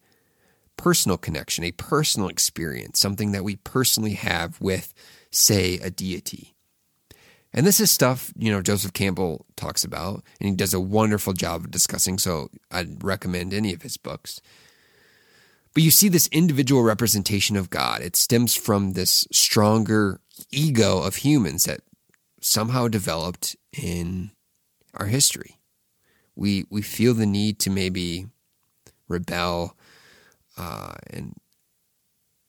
personal 0.76 1.16
connection, 1.16 1.64
a 1.64 1.72
personal 1.72 2.28
experience, 2.28 2.98
something 2.98 3.32
that 3.32 3.44
we 3.44 3.56
personally 3.56 4.14
have 4.14 4.60
with, 4.60 4.92
say, 5.30 5.78
a 5.78 5.90
deity. 5.90 6.54
And 7.52 7.64
this 7.64 7.78
is 7.78 7.90
stuff, 7.92 8.32
you 8.36 8.50
know, 8.50 8.60
Joseph 8.60 8.92
Campbell 8.92 9.46
talks 9.56 9.84
about, 9.84 10.24
and 10.40 10.48
he 10.48 10.56
does 10.56 10.74
a 10.74 10.80
wonderful 10.80 11.32
job 11.32 11.64
of 11.64 11.70
discussing. 11.70 12.18
So 12.18 12.50
I'd 12.72 13.04
recommend 13.04 13.54
any 13.54 13.72
of 13.72 13.82
his 13.82 13.96
books. 13.96 14.40
But 15.72 15.84
you 15.84 15.92
see 15.92 16.08
this 16.08 16.28
individual 16.32 16.82
representation 16.82 17.56
of 17.56 17.70
God. 17.70 18.00
It 18.02 18.16
stems 18.16 18.56
from 18.56 18.92
this 18.92 19.26
stronger 19.30 20.20
ego 20.50 21.00
of 21.00 21.16
humans 21.16 21.64
that 21.64 21.80
somehow 22.44 22.86
developed 22.88 23.56
in 23.72 24.30
our 24.92 25.06
history. 25.06 25.58
We 26.36 26.64
we 26.68 26.82
feel 26.82 27.14
the 27.14 27.26
need 27.26 27.58
to 27.60 27.70
maybe 27.70 28.26
rebel 29.08 29.76
uh, 30.56 30.94
and 31.08 31.34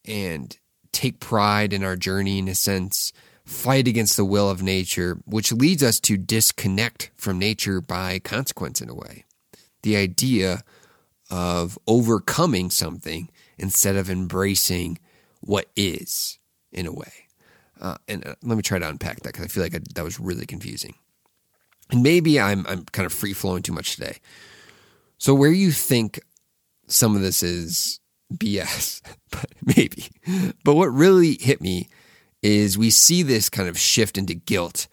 and 0.04 0.58
take 0.92 1.20
pride 1.20 1.74
in 1.74 1.84
our 1.84 1.96
journey 1.96 2.40
in 2.40 2.48
a 2.48 2.56
sense, 2.56 3.14
fight 3.46 3.88
against 3.88 4.18
the 4.18 4.26
will 4.26 4.50
of 4.50 4.62
nature, 4.62 5.18
which 5.26 5.52
leads 5.52 5.82
us 5.82 6.00
to 6.02 6.18
disconnect 6.18 7.12
from 7.16 7.40
nature 7.40 7.82
by 7.82 8.20
consequence 8.20 8.82
in 8.82 8.90
a 8.90 8.96
way. 8.96 9.26
The 9.84 9.96
idea 9.96 10.64
of 11.30 11.80
overcoming 11.88 12.70
something 12.70 13.30
instead 13.58 13.96
of 13.96 14.10
embracing 14.10 15.00
what 15.42 15.70
is 15.76 16.38
in 16.72 16.86
a 16.86 16.94
way. 16.94 17.25
Uh, 17.80 17.96
and 18.08 18.26
uh, 18.26 18.36
let 18.44 18.56
me 18.56 18.62
try 18.62 18.80
to 18.80 18.88
unpack 18.88 19.22
that 19.22 19.34
because 19.34 19.46
I 19.46 19.48
feel 19.48 19.64
like 19.64 19.76
I, 19.76 19.80
that 19.96 20.04
was 20.04 20.20
really 20.20 20.46
confusing. 20.46 20.96
And 21.92 22.02
maybe 22.02 22.40
I'm 22.40 22.66
I'm 22.68 22.86
kind 22.86 23.06
of 23.06 23.14
free 23.14 23.34
flowing 23.34 23.64
too 23.64 23.74
much 23.74 23.96
today. 23.96 24.18
So 25.18 25.34
where 25.34 25.52
you 25.52 25.72
think 25.72 26.20
some 26.88 27.16
of 27.16 27.22
this 27.22 27.44
is 27.44 28.00
BS, 28.34 29.02
but 29.32 29.52
maybe. 29.78 30.08
But 30.64 30.76
what 30.76 30.88
really 30.88 31.38
hit 31.40 31.62
me 31.62 31.90
is 32.42 32.78
we 32.78 32.90
see 32.90 33.24
this 33.24 33.50
kind 33.50 33.68
of 33.68 33.78
shift 33.78 34.18
into 34.18 34.34
guilt, 34.34 34.88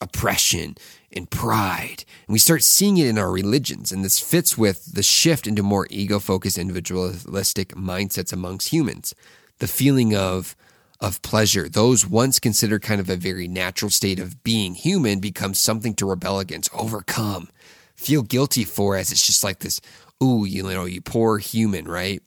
oppression, 0.00 0.76
and 1.12 1.30
pride. 1.30 2.04
And 2.26 2.32
we 2.32 2.38
start 2.38 2.62
seeing 2.62 2.96
it 2.96 3.06
in 3.06 3.18
our 3.18 3.30
religions. 3.30 3.92
And 3.92 4.04
this 4.04 4.18
fits 4.18 4.56
with 4.56 4.94
the 4.94 5.02
shift 5.02 5.46
into 5.46 5.62
more 5.62 5.86
ego 5.90 6.18
focused, 6.18 6.58
individualistic 6.58 7.74
mindsets 7.74 8.32
amongst 8.32 8.68
humans. 8.68 9.14
The 9.58 9.66
feeling 9.66 10.14
of, 10.14 10.56
of 11.00 11.22
pleasure, 11.22 11.68
those 11.68 12.06
once 12.06 12.38
considered 12.38 12.82
kind 12.82 13.00
of 13.00 13.08
a 13.08 13.16
very 13.16 13.48
natural 13.48 13.90
state 13.90 14.18
of 14.18 14.42
being 14.42 14.74
human, 14.74 15.20
becomes 15.20 15.58
something 15.58 15.94
to 15.94 16.06
rebel 16.06 16.38
against, 16.38 16.74
overcome, 16.74 17.48
feel 17.96 18.22
guilty 18.22 18.64
for, 18.64 18.96
as 18.96 19.10
it's 19.10 19.26
just 19.26 19.42
like 19.42 19.60
this 19.60 19.80
ooh, 20.22 20.44
you 20.44 20.62
know, 20.62 20.84
you 20.84 21.00
poor 21.00 21.38
human, 21.38 21.88
right? 21.88 22.22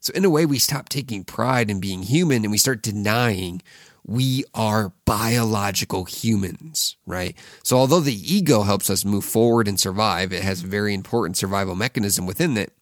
So 0.00 0.12
in 0.14 0.24
a 0.24 0.30
way, 0.30 0.46
we 0.46 0.58
stop 0.58 0.88
taking 0.88 1.24
pride 1.24 1.70
in 1.70 1.80
being 1.80 2.02
human 2.02 2.44
and 2.44 2.50
we 2.50 2.58
start 2.58 2.82
denying 2.82 3.62
we 4.04 4.44
are 4.52 4.92
biological 5.04 6.04
humans, 6.04 6.96
right? 7.06 7.36
So 7.62 7.76
although 7.76 8.00
the 8.00 8.34
ego 8.34 8.62
helps 8.62 8.90
us 8.90 9.04
move 9.04 9.24
forward 9.24 9.68
and 9.68 9.78
survive, 9.78 10.32
it 10.32 10.42
has 10.42 10.62
a 10.62 10.66
very 10.66 10.92
important 10.92 11.36
survival 11.36 11.76
mechanism 11.76 12.26
within 12.26 12.56
it. 12.56 12.72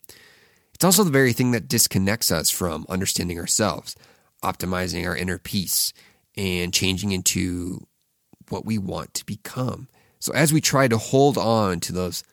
It's 0.74 0.84
also 0.84 1.04
the 1.04 1.10
very 1.10 1.34
thing 1.34 1.50
that 1.50 1.68
disconnects 1.68 2.30
us 2.30 2.50
from 2.50 2.86
understanding 2.88 3.38
ourselves, 3.38 3.96
optimizing 4.42 5.06
our 5.06 5.16
inner 5.16 5.38
peace, 5.38 5.92
and 6.36 6.72
changing 6.72 7.12
into 7.12 7.86
what 8.48 8.64
we 8.64 8.78
want 8.78 9.14
to 9.14 9.26
become. 9.26 9.88
So 10.18 10.32
as 10.32 10.52
we 10.52 10.60
try 10.60 10.88
to 10.88 10.98
hold 10.98 11.38
on 11.38 11.80
to 11.80 11.92
those 11.92 12.24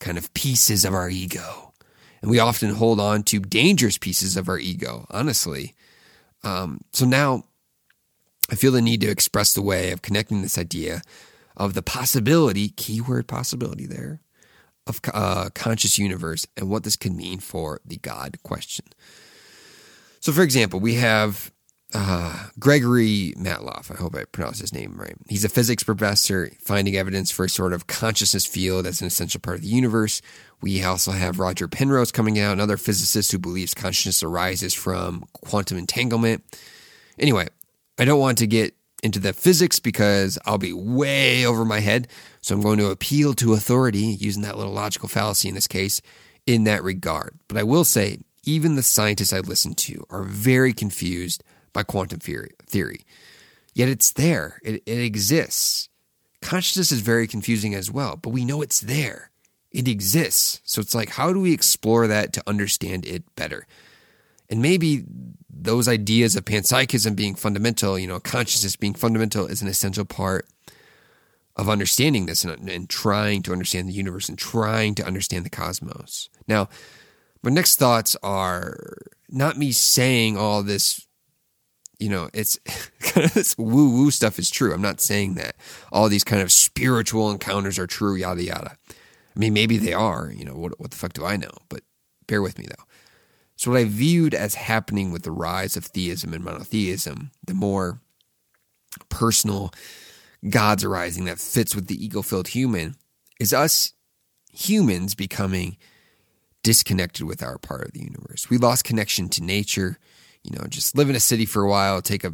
kind 0.00 0.18
of 0.18 0.32
pieces 0.34 0.84
of 0.84 0.94
our 0.94 1.08
ego. 1.08 1.72
And 2.20 2.30
we 2.30 2.38
often 2.38 2.74
hold 2.74 3.00
on 3.00 3.22
to 3.24 3.40
dangerous 3.40 3.98
pieces 3.98 4.36
of 4.36 4.48
our 4.48 4.58
ego, 4.58 5.06
honestly. 5.10 5.74
Um, 6.42 6.80
so 6.92 7.04
now 7.04 7.44
I 8.50 8.54
feel 8.54 8.72
the 8.72 8.82
need 8.82 9.00
to 9.02 9.10
express 9.10 9.52
the 9.52 9.62
way 9.62 9.90
of 9.92 10.02
connecting 10.02 10.42
this 10.42 10.58
idea 10.58 11.02
of 11.56 11.74
the 11.74 11.82
possibility, 11.82 12.68
keyword 12.70 13.26
possibility 13.26 13.86
there, 13.86 14.20
of 14.86 15.00
a 15.06 15.16
uh, 15.16 15.48
conscious 15.50 15.98
universe 15.98 16.46
and 16.56 16.68
what 16.68 16.84
this 16.84 16.96
could 16.96 17.14
mean 17.14 17.40
for 17.40 17.80
the 17.84 17.96
God 17.96 18.38
question. 18.42 18.86
So, 20.20 20.32
for 20.32 20.42
example, 20.42 20.80
we 20.80 20.94
have 20.94 21.52
uh, 21.94 22.48
Gregory 22.58 23.32
Matloff. 23.36 23.90
I 23.90 23.94
hope 23.94 24.16
I 24.16 24.24
pronounced 24.24 24.60
his 24.60 24.72
name 24.72 24.96
right. 24.96 25.14
He's 25.28 25.44
a 25.44 25.48
physics 25.48 25.84
professor 25.84 26.50
finding 26.60 26.96
evidence 26.96 27.30
for 27.30 27.44
a 27.44 27.48
sort 27.48 27.72
of 27.72 27.86
consciousness 27.86 28.44
field 28.44 28.86
as 28.86 29.00
an 29.00 29.06
essential 29.06 29.40
part 29.40 29.56
of 29.56 29.62
the 29.62 29.68
universe. 29.68 30.20
We 30.60 30.82
also 30.82 31.12
have 31.12 31.38
Roger 31.38 31.68
Penrose 31.68 32.12
coming 32.12 32.38
out, 32.38 32.54
another 32.54 32.76
physicist 32.76 33.30
who 33.30 33.38
believes 33.38 33.74
consciousness 33.74 34.22
arises 34.22 34.74
from 34.74 35.24
quantum 35.32 35.78
entanglement. 35.78 36.44
Anyway, 37.18 37.48
I 37.98 38.04
don't 38.04 38.20
want 38.20 38.38
to 38.38 38.46
get 38.46 38.74
into 39.02 39.20
the 39.20 39.32
physics 39.32 39.78
because 39.78 40.38
I'll 40.44 40.58
be 40.58 40.72
way 40.72 41.46
over 41.46 41.64
my 41.64 41.80
head. 41.80 42.08
So 42.40 42.54
I'm 42.54 42.62
going 42.62 42.78
to 42.78 42.90
appeal 42.90 43.34
to 43.34 43.52
authority, 43.52 44.00
using 44.00 44.42
that 44.42 44.56
little 44.56 44.72
logical 44.72 45.08
fallacy 45.08 45.48
in 45.48 45.54
this 45.54 45.68
case, 45.68 46.00
in 46.46 46.64
that 46.64 46.82
regard. 46.82 47.38
But 47.48 47.58
I 47.58 47.62
will 47.62 47.84
say, 47.84 48.18
even 48.46 48.76
the 48.76 48.82
scientists 48.82 49.32
I 49.32 49.40
listen 49.40 49.74
to 49.74 50.06
are 50.08 50.22
very 50.22 50.72
confused 50.72 51.44
by 51.72 51.82
quantum 51.82 52.20
theory. 52.20 53.00
Yet 53.74 53.88
it's 53.90 54.12
there, 54.12 54.58
it, 54.62 54.82
it 54.86 54.98
exists. 55.00 55.90
Consciousness 56.40 56.92
is 56.92 57.00
very 57.00 57.26
confusing 57.26 57.74
as 57.74 57.90
well, 57.90 58.16
but 58.16 58.30
we 58.30 58.44
know 58.44 58.62
it's 58.62 58.80
there. 58.80 59.30
It 59.72 59.88
exists. 59.88 60.60
So 60.64 60.80
it's 60.80 60.94
like, 60.94 61.10
how 61.10 61.32
do 61.32 61.40
we 61.40 61.52
explore 61.52 62.06
that 62.06 62.32
to 62.34 62.42
understand 62.46 63.04
it 63.04 63.24
better? 63.36 63.66
And 64.48 64.62
maybe 64.62 65.04
those 65.50 65.88
ideas 65.88 66.36
of 66.36 66.44
panpsychism 66.44 67.16
being 67.16 67.34
fundamental, 67.34 67.98
you 67.98 68.06
know, 68.06 68.20
consciousness 68.20 68.76
being 68.76 68.94
fundamental 68.94 69.46
is 69.46 69.60
an 69.60 69.68
essential 69.68 70.04
part 70.04 70.46
of 71.56 71.68
understanding 71.68 72.26
this 72.26 72.44
and, 72.44 72.68
and 72.68 72.88
trying 72.88 73.42
to 73.42 73.52
understand 73.52 73.88
the 73.88 73.92
universe 73.92 74.28
and 74.28 74.38
trying 74.38 74.94
to 74.94 75.04
understand 75.04 75.44
the 75.44 75.50
cosmos. 75.50 76.28
Now, 76.46 76.68
my 77.46 77.52
next 77.52 77.76
thoughts 77.76 78.16
are 78.24 78.96
not 79.28 79.56
me 79.56 79.70
saying 79.70 80.36
all 80.36 80.64
this, 80.64 81.06
you 82.00 82.08
know, 82.08 82.28
it's 82.34 82.58
kind 83.00 83.24
of 83.24 83.34
this 83.34 83.56
woo 83.56 83.88
woo 83.88 84.10
stuff 84.10 84.40
is 84.40 84.50
true. 84.50 84.74
I'm 84.74 84.82
not 84.82 85.00
saying 85.00 85.34
that 85.34 85.54
all 85.92 86.08
these 86.08 86.24
kind 86.24 86.42
of 86.42 86.50
spiritual 86.50 87.30
encounters 87.30 87.78
are 87.78 87.86
true, 87.86 88.16
yada 88.16 88.42
yada. 88.42 88.76
I 88.90 89.38
mean, 89.38 89.52
maybe 89.52 89.78
they 89.78 89.92
are, 89.92 90.32
you 90.34 90.44
know, 90.44 90.54
what, 90.54 90.80
what 90.80 90.90
the 90.90 90.96
fuck 90.96 91.12
do 91.12 91.24
I 91.24 91.36
know? 91.36 91.52
But 91.68 91.82
bear 92.26 92.42
with 92.42 92.58
me 92.58 92.66
though. 92.66 92.82
So, 93.54 93.70
what 93.70 93.78
I 93.78 93.84
viewed 93.84 94.34
as 94.34 94.56
happening 94.56 95.12
with 95.12 95.22
the 95.22 95.30
rise 95.30 95.76
of 95.76 95.84
theism 95.84 96.34
and 96.34 96.42
monotheism, 96.42 97.30
the 97.46 97.54
more 97.54 98.00
personal 99.08 99.72
gods 100.50 100.82
arising 100.82 101.26
that 101.26 101.38
fits 101.38 101.76
with 101.76 101.86
the 101.86 102.04
ego 102.04 102.22
filled 102.22 102.48
human, 102.48 102.96
is 103.38 103.52
us 103.52 103.92
humans 104.52 105.14
becoming 105.14 105.76
disconnected 106.66 107.24
with 107.24 107.44
our 107.44 107.58
part 107.58 107.84
of 107.84 107.92
the 107.92 108.00
universe. 108.00 108.50
We 108.50 108.58
lost 108.58 108.82
connection 108.82 109.28
to 109.28 109.40
nature. 109.40 110.00
You 110.42 110.58
know, 110.58 110.66
just 110.68 110.96
live 110.96 111.08
in 111.08 111.14
a 111.14 111.20
city 111.20 111.46
for 111.46 111.62
a 111.62 111.68
while, 111.68 112.02
take 112.02 112.24
a 112.24 112.32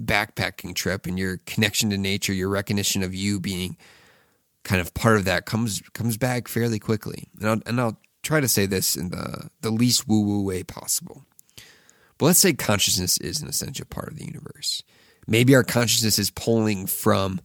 backpacking 0.00 0.76
trip, 0.76 1.04
and 1.04 1.18
your 1.18 1.38
connection 1.46 1.90
to 1.90 1.98
nature, 1.98 2.32
your 2.32 2.48
recognition 2.48 3.02
of 3.02 3.12
you 3.12 3.40
being 3.40 3.76
kind 4.62 4.80
of 4.80 4.94
part 4.94 5.16
of 5.16 5.24
that 5.24 5.46
comes 5.46 5.82
comes 5.94 6.16
back 6.16 6.46
fairly 6.46 6.78
quickly. 6.78 7.26
And 7.40 7.48
I'll, 7.48 7.60
and 7.66 7.80
I'll 7.80 8.00
try 8.22 8.38
to 8.38 8.46
say 8.46 8.66
this 8.66 8.94
in 8.94 9.08
the, 9.08 9.50
the 9.62 9.70
least 9.70 10.06
woo 10.06 10.20
woo 10.20 10.44
way 10.44 10.62
possible. 10.62 11.24
But 12.18 12.26
let's 12.26 12.38
say 12.38 12.52
consciousness 12.52 13.18
is 13.18 13.42
an 13.42 13.48
essential 13.48 13.86
part 13.86 14.10
of 14.10 14.16
the 14.16 14.26
universe. 14.26 14.80
Maybe 15.26 15.56
our 15.56 15.64
consciousness 15.64 16.20
is 16.20 16.30
pulling 16.30 16.86
from 16.86 17.40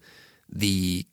the 0.48 1.08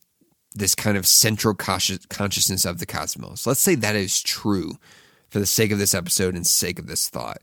this 0.55 0.75
kind 0.75 0.97
of 0.97 1.07
central 1.07 1.55
consciousness 1.55 2.65
of 2.65 2.79
the 2.79 2.87
cosmos. 2.87 3.47
Let's 3.47 3.61
say 3.61 3.75
that 3.77 3.97
is 3.97 4.23
true 4.23 4.79
for 5.29 5.39
the 5.39 5.47
sake 5.47 5.71
of 5.71 5.79
this 5.79 5.95
episode 5.95 6.35
and 6.35 6.47
sake 6.47 6.79
of 6.79 6.87
this 6.87 7.09
thought. 7.09 7.39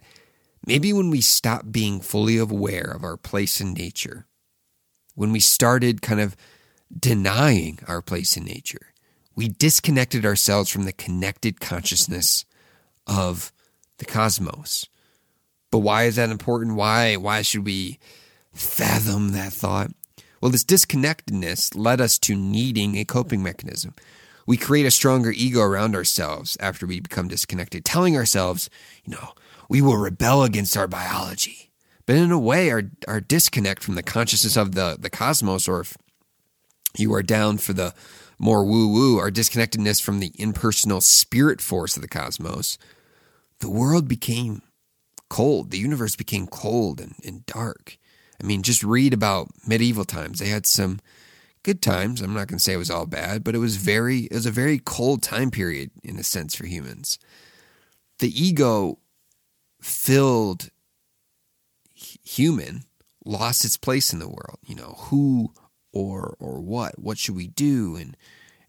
Maybe 0.65 0.91
when 0.91 1.11
we 1.11 1.21
stop 1.21 1.71
being 1.71 2.01
fully 2.01 2.37
aware 2.37 2.91
of 2.91 3.03
our 3.03 3.17
place 3.17 3.61
in 3.61 3.73
nature, 3.73 4.25
when 5.13 5.31
we 5.31 5.39
started 5.39 6.01
kind 6.01 6.19
of 6.19 6.35
denying 6.97 7.79
our 7.87 8.01
place 8.01 8.35
in 8.35 8.43
nature, 8.45 8.93
we 9.35 9.49
disconnected 9.49 10.25
ourselves 10.25 10.69
from 10.69 10.85
the 10.85 10.93
connected 10.93 11.59
consciousness 11.59 12.45
of 13.05 13.51
the 13.97 14.05
cosmos. 14.05 14.87
But 15.71 15.79
why 15.79 16.03
is 16.03 16.15
that 16.15 16.29
important? 16.29 16.75
Why 16.75 17.17
why 17.17 17.41
should 17.41 17.65
we 17.65 17.99
fathom 18.53 19.33
that 19.33 19.53
thought? 19.53 19.91
Well, 20.41 20.51
this 20.51 20.63
disconnectedness 20.63 21.75
led 21.75 22.01
us 22.01 22.17
to 22.19 22.35
needing 22.35 22.97
a 22.97 23.05
coping 23.05 23.41
mechanism. 23.41 23.93
We 24.47 24.57
create 24.57 24.85
a 24.85 24.91
stronger 24.91 25.31
ego 25.31 25.61
around 25.61 25.95
ourselves 25.95 26.57
after 26.59 26.85
we 26.85 26.99
become 26.99 27.27
disconnected, 27.27 27.83
telling 27.83 28.15
ourselves, 28.15 28.69
you 29.03 29.13
know, 29.13 29.33
we 29.69 29.81
will 29.81 29.97
rebel 29.97 30.43
against 30.43 30.77
our 30.77 30.87
biology. 30.87 31.71
But 32.05 32.17
in 32.17 32.31
a 32.31 32.39
way, 32.39 32.69
our, 32.69 32.83
our 33.07 33.19
disconnect 33.19 33.83
from 33.83 33.95
the 33.95 34.03
consciousness 34.03 34.55
of 34.55 34.75
the, 34.75 34.97
the 34.99 35.09
cosmos, 35.09 35.67
or 35.67 35.81
if 35.81 35.97
you 36.95 37.13
are 37.13 37.23
down 37.23 37.57
for 37.57 37.73
the 37.73 37.95
more 38.37 38.63
woo 38.63 38.87
woo, 38.87 39.17
our 39.17 39.31
disconnectedness 39.31 39.99
from 39.99 40.19
the 40.19 40.31
impersonal 40.37 41.01
spirit 41.01 41.61
force 41.61 41.95
of 41.95 42.01
the 42.01 42.07
cosmos, 42.07 42.77
the 43.59 43.69
world 43.69 44.07
became 44.07 44.61
cold. 45.29 45.71
The 45.71 45.79
universe 45.79 46.15
became 46.15 46.45
cold 46.45 47.01
and, 47.01 47.15
and 47.25 47.45
dark. 47.45 47.97
I 48.41 48.45
mean, 48.45 48.63
just 48.63 48.83
read 48.83 49.13
about 49.13 49.47
medieval 49.67 50.05
times. 50.05 50.39
They 50.39 50.49
had 50.49 50.65
some 50.65 50.99
good 51.63 51.81
times. 51.81 52.21
I'm 52.21 52.33
not 52.33 52.47
going 52.47 52.57
to 52.57 52.63
say 52.63 52.73
it 52.73 52.77
was 52.77 52.91
all 52.91 53.05
bad, 53.05 53.43
but 53.43 53.55
it 53.55 53.59
was 53.59 53.77
very, 53.77 54.21
it 54.25 54.33
was 54.33 54.45
a 54.45 54.51
very 54.51 54.79
cold 54.79 55.23
time 55.23 55.51
period 55.51 55.91
in 56.03 56.17
a 56.17 56.23
sense 56.23 56.55
for 56.55 56.65
humans. 56.65 57.17
The 58.19 58.29
ego 58.29 58.99
filled 59.81 60.69
human 61.93 62.83
lost 63.25 63.65
its 63.65 63.77
place 63.77 64.13
in 64.13 64.19
the 64.19 64.27
world. 64.27 64.59
You 64.65 64.75
know, 64.75 64.95
who 64.97 65.53
or 65.91 66.35
or 66.39 66.61
what? 66.61 66.99
What 66.99 67.17
should 67.17 67.35
we 67.35 67.47
do? 67.47 67.95
And 67.95 68.15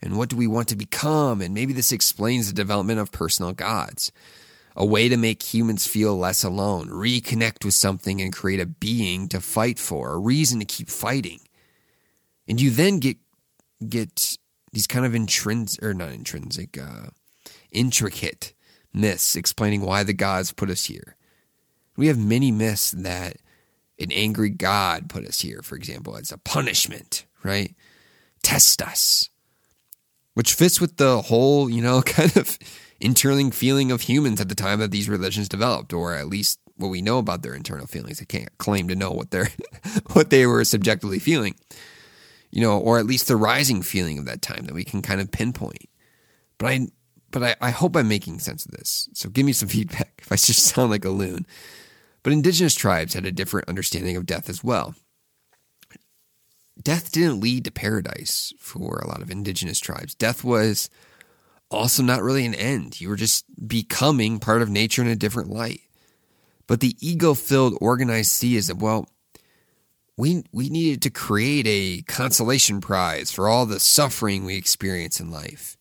and 0.03 0.17
what 0.17 0.29
do 0.29 0.37
we 0.37 0.47
want 0.47 0.69
to 0.69 0.77
become? 0.77 1.41
And 1.41 1.55
maybe 1.55 1.73
this 1.73 1.93
explains 1.93 2.49
the 2.49 2.55
development 2.55 3.01
of 3.01 3.13
personal 3.13 3.53
gods. 3.53 4.13
A 4.79 4.85
way 4.85 5.09
to 5.09 5.17
make 5.17 5.43
humans 5.43 5.87
feel 5.87 6.17
less 6.17 6.45
alone, 6.45 6.89
reconnect 6.89 7.65
with 7.65 7.75
something 7.75 8.21
and 8.21 8.33
create 8.33 8.61
a 8.61 8.67
being 8.67 9.27
to 9.29 9.41
fight 9.41 9.79
for, 9.79 10.13
a 10.13 10.19
reason 10.19 10.61
to 10.61 10.67
keep 10.67 10.91
fighting. 10.91 11.41
And 12.47 12.61
you 12.61 12.71
then 12.71 13.01
get 13.01 13.17
get 13.89 14.37
these 14.73 14.87
kind 14.87 15.07
of 15.07 15.15
intrinsic 15.15 15.83
or 15.83 15.95
not 15.95 16.13
intrinsic, 16.13 16.79
uh, 16.79 17.09
intricate 17.73 18.53
myths 18.93 19.37
explaining 19.37 19.83
why 19.83 20.03
the 20.03 20.13
gods 20.13 20.53
put 20.53 20.71
us 20.71 20.85
here. 20.85 21.17
We 21.97 22.09
have 22.09 22.19
many 22.19 22.51
myths 22.53 22.91
that 22.91 23.37
an 23.99 24.13
angry 24.13 24.51
God 24.51 25.09
put 25.09 25.25
us 25.25 25.41
here, 25.41 25.63
for 25.63 25.77
example, 25.77 26.17
as 26.17 26.31
a 26.31 26.39
punishment, 26.39 27.25
right? 27.43 27.75
Test 28.43 28.83
us. 28.83 29.31
Which 30.35 30.53
fits 30.53 30.81
with 30.81 30.99
the 30.99 31.23
whole, 31.23 31.71
you 31.71 31.81
know, 31.81 32.03
kind 32.07 32.37
of 32.37 32.59
internal 33.01 33.51
feeling 33.51 33.91
of 33.91 34.03
humans 34.03 34.41
at 34.41 34.49
the 34.49 34.55
time 34.55 34.79
that 34.81 34.91
these 34.91 35.09
religions 35.09 35.49
developed, 35.49 35.93
or 35.93 36.15
at 36.15 36.29
least 36.29 36.61
what 36.77 36.89
we 36.89 37.03
know 37.03 37.19
about 37.19 37.43
their 37.43 37.55
internal 37.55 37.87
feelings. 37.87 38.19
They 38.19 38.25
can't 38.25 38.57
claim 38.59 38.89
to 38.89 38.95
know 38.95 39.11
what 39.11 39.31
they're 39.31 39.51
what 40.13 40.31
they 40.31 40.47
were 40.47 40.65
subjectively 40.65 41.19
feeling. 41.19 41.55
You 42.51 42.63
know, 42.63 42.79
or 42.79 42.99
at 42.99 43.07
least 43.07 43.29
the 43.29 43.37
rising 43.37 43.83
feeling 43.83 44.19
of 44.19 44.25
that 44.27 44.41
time 44.41 44.65
that 44.65 44.75
we 44.75 44.85
can 44.85 45.03
kind 45.03 45.21
of 45.21 45.31
pinpoint. 45.31 45.89
But 46.59 46.67
I 46.67 46.89
but 47.31 47.43
I, 47.43 47.57
I 47.61 47.71
hope 47.71 47.97
I'm 47.97 48.09
making 48.09 48.39
sense 48.39 48.65
of 48.65 48.73
this. 48.73 49.09
So 49.13 49.29
give 49.29 49.45
me 49.45 49.53
some 49.53 49.69
feedback 49.77 50.21
if 50.23 50.33
I 50.33 50.37
just 50.37 50.65
sound 50.65 50.91
like 50.91 51.05
a 51.05 51.11
loon. 51.11 51.47
But 52.23 52.33
indigenous 52.33 52.75
tribes 52.75 53.15
had 53.15 53.27
a 53.27 53.33
different 53.33 53.69
understanding 53.69 54.17
of 54.17 54.27
death 54.27 54.49
as 54.49 54.65
well. 54.65 54.95
Death 56.83 57.13
didn't 57.13 57.41
lead 57.41 57.65
to 57.65 57.71
paradise 57.71 58.53
for 58.59 58.99
a 58.99 59.07
lot 59.07 59.23
of 59.23 59.31
indigenous 59.31 59.79
tribes. 59.79 60.15
Death 60.15 60.45
was 60.45 60.91
also 61.71 62.03
not 62.03 62.23
really 62.23 62.47
an 62.47 62.55
end. 62.55 63.01
You 63.01 63.09
were 63.09 63.17
just 63.17 63.45
becoming 63.67 64.39
part 64.39 64.63
of 64.63 64.69
nature 64.69 65.03
in 65.03 65.09
a 65.09 65.17
different 65.17 65.51
light. 65.51 65.81
But 66.67 66.81
the 66.81 66.97
ego 67.01 67.35
filled 67.35 67.79
organized 67.81 68.41
theism, 68.41 68.79
well, 68.79 69.09
we, 70.17 70.45
we 70.53 70.69
needed 70.69 71.03
to 71.03 71.11
create 71.11 71.67
a 71.69 72.03
consolation 72.03 72.81
prize 72.81 73.31
for 73.31 73.49
all 73.49 73.67
the 73.67 73.79
suffering 73.79 74.45
we 74.45 74.57
experience 74.57 75.21
in 75.21 75.31
life. 75.31 75.77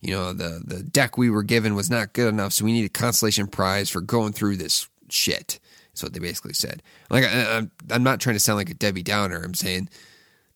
You 0.00 0.12
know, 0.14 0.32
the, 0.32 0.62
the 0.64 0.82
deck 0.82 1.18
we 1.18 1.28
were 1.28 1.42
given 1.42 1.74
was 1.74 1.90
not 1.90 2.14
good 2.14 2.28
enough, 2.28 2.52
so 2.52 2.64
we 2.64 2.72
need 2.72 2.86
a 2.86 2.90
consolation 2.90 3.48
prize 3.48 3.90
for 3.90 4.00
going 4.00 4.32
through 4.32 4.56
this 4.56 4.88
shit. 5.10 5.60
That's 5.92 6.02
what 6.02 6.14
they 6.14 6.20
basically 6.20 6.54
said. 6.54 6.82
Like 7.10 7.24
I, 7.24 7.66
am 7.90 8.02
not 8.02 8.20
trying 8.20 8.36
to 8.36 8.40
sound 8.40 8.56
like 8.56 8.70
a 8.70 8.74
Debbie 8.74 9.02
Downer. 9.02 9.42
I'm 9.42 9.54
saying 9.54 9.90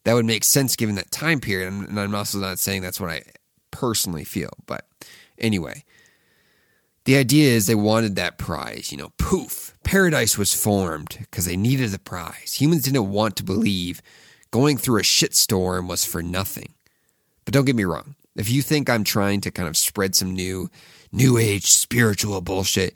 that 0.04 0.14
would 0.14 0.24
make 0.24 0.44
sense 0.44 0.76
given 0.76 0.94
that 0.94 1.10
time 1.10 1.40
period, 1.40 1.72
and 1.72 2.00
I'm 2.00 2.14
also 2.14 2.38
not 2.38 2.58
saying 2.58 2.80
that's 2.82 3.00
what 3.00 3.10
I 3.10 3.22
personally 3.74 4.22
feel. 4.22 4.50
But 4.66 4.86
anyway, 5.36 5.82
the 7.06 7.16
idea 7.16 7.50
is 7.50 7.66
they 7.66 7.74
wanted 7.74 8.14
that 8.14 8.38
prize. 8.38 8.92
You 8.92 8.98
know, 8.98 9.12
poof, 9.18 9.76
paradise 9.82 10.38
was 10.38 10.54
formed 10.54 11.16
because 11.18 11.44
they 11.44 11.56
needed 11.56 11.90
the 11.90 11.98
prize. 11.98 12.54
Humans 12.60 12.84
didn't 12.84 13.10
want 13.10 13.36
to 13.36 13.42
believe 13.42 14.00
going 14.52 14.78
through 14.78 15.00
a 15.00 15.02
shitstorm 15.02 15.88
was 15.88 16.04
for 16.04 16.22
nothing. 16.22 16.72
But 17.44 17.52
don't 17.52 17.64
get 17.64 17.74
me 17.74 17.82
wrong. 17.82 18.14
If 18.36 18.48
you 18.48 18.62
think 18.62 18.88
I'm 18.88 19.02
trying 19.02 19.40
to 19.40 19.50
kind 19.50 19.68
of 19.68 19.76
spread 19.76 20.14
some 20.14 20.32
new, 20.32 20.70
new 21.10 21.36
age 21.36 21.66
spiritual 21.66 22.40
bullshit, 22.40 22.94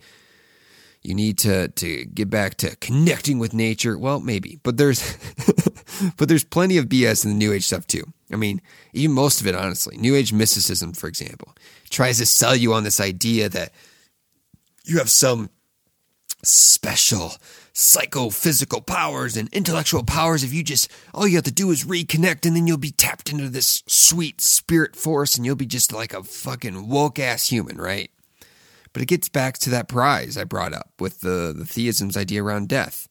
you 1.03 1.15
need 1.15 1.39
to 1.39 1.69
to 1.69 2.05
get 2.07 2.31
back 2.31 2.57
to 2.57 2.77
connecting 2.77 3.39
with 3.39 3.53
nature. 3.53 3.99
Well, 3.99 4.21
maybe, 4.21 4.61
but 4.63 4.77
there's 4.77 5.17
but 6.17 6.29
there's 6.29 6.45
plenty 6.45 6.77
of 6.77 6.87
BS 6.87 7.25
in 7.25 7.31
the 7.31 7.37
New 7.37 7.53
Age 7.53 7.65
stuff 7.65 7.87
too. 7.87 8.05
I 8.33 8.37
mean, 8.37 8.61
even 8.93 9.15
most 9.15 9.41
of 9.41 9.47
it, 9.47 9.55
honestly. 9.55 9.97
New 9.97 10.15
Age 10.15 10.33
mysticism, 10.33 10.93
for 10.93 11.09
example, 11.09 11.55
tries 11.91 12.19
to 12.19 12.27
sell 12.27 12.55
you 12.55 12.75
on 12.75 12.85
this 12.85 13.01
idea 13.01 13.49
that 13.49 13.73
you 14.85 14.99
have 14.99 15.11
some 15.11 15.51
special 16.43 17.33
psychophysical 17.73 18.81
powers 18.81 19.37
and 19.37 19.49
intellectual 19.53 20.03
powers 20.03 20.43
if 20.43 20.53
you 20.53 20.65
just 20.65 20.91
all 21.15 21.29
you 21.29 21.37
have 21.37 21.45
to 21.45 21.53
do 21.53 21.71
is 21.71 21.85
reconnect 21.85 22.45
and 22.45 22.57
then 22.57 22.67
you'll 22.67 22.77
be 22.77 22.91
tapped 22.91 23.31
into 23.31 23.49
this 23.49 23.83
sweet 23.87 24.41
spirit 24.41 24.97
force 24.97 25.37
and 25.37 25.47
you'll 25.47 25.57
be 25.57 25.67
just 25.67 25.93
like 25.93 26.13
a 26.13 26.23
fucking 26.23 26.89
woke 26.89 27.19
ass 27.19 27.49
human, 27.49 27.77
right? 27.77 28.11
But 28.93 29.03
it 29.03 29.07
gets 29.07 29.29
back 29.29 29.59
to 29.59 29.71
that 29.71 29.89
prize 29.89 30.37
I 30.37 30.45
brought 30.45 30.73
up 30.73 30.91
with 30.99 31.21
the, 31.21 31.55
the 31.57 31.65
theism's 31.65 32.17
idea 32.17 32.43
around 32.43 32.69
death. 32.69 33.09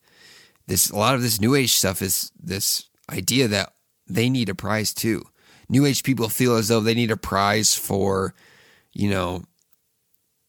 This 0.66 0.90
a 0.90 0.96
lot 0.96 1.14
of 1.14 1.22
this 1.22 1.40
new 1.40 1.54
age 1.54 1.72
stuff 1.72 2.02
is 2.02 2.30
this 2.38 2.88
idea 3.10 3.48
that 3.48 3.72
they 4.08 4.28
need 4.30 4.48
a 4.48 4.54
prize 4.54 4.92
too. 4.92 5.24
New 5.68 5.84
age 5.84 6.02
people 6.02 6.28
feel 6.28 6.56
as 6.56 6.68
though 6.68 6.80
they 6.80 6.94
need 6.94 7.10
a 7.10 7.16
prize 7.16 7.74
for, 7.74 8.34
you 8.92 9.10
know, 9.10 9.42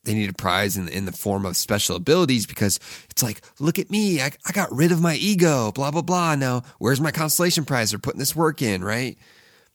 they 0.04 0.14
need 0.14 0.30
a 0.30 0.34
prize 0.34 0.78
in, 0.78 0.88
in 0.88 1.06
the 1.06 1.12
form 1.12 1.46
of 1.46 1.58
special 1.58 1.96
abilities 1.96 2.46
because 2.46 2.80
it's 3.10 3.22
like, 3.22 3.42
look 3.60 3.78
at 3.78 3.92
me, 3.92 4.22
I, 4.22 4.32
I 4.46 4.52
got 4.54 4.72
rid 4.72 4.92
of 4.92 5.02
my 5.02 5.16
ego, 5.16 5.72
blah, 5.72 5.92
blah, 5.92 6.02
blah. 6.02 6.36
Now, 6.36 6.64
where's 6.78 7.02
my 7.02 7.12
constellation 7.12 7.66
prize? 7.66 7.92
They're 7.92 8.00
putting 8.00 8.20
this 8.20 8.36
work 8.36 8.62
in, 8.62 8.84
right? 8.84 9.18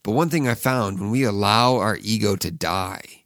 But 0.02 0.12
one 0.12 0.30
thing 0.30 0.48
I 0.48 0.54
found 0.54 0.98
when 0.98 1.10
we 1.10 1.24
allow 1.24 1.76
our 1.76 1.98
ego 2.00 2.36
to 2.36 2.50
die, 2.50 3.24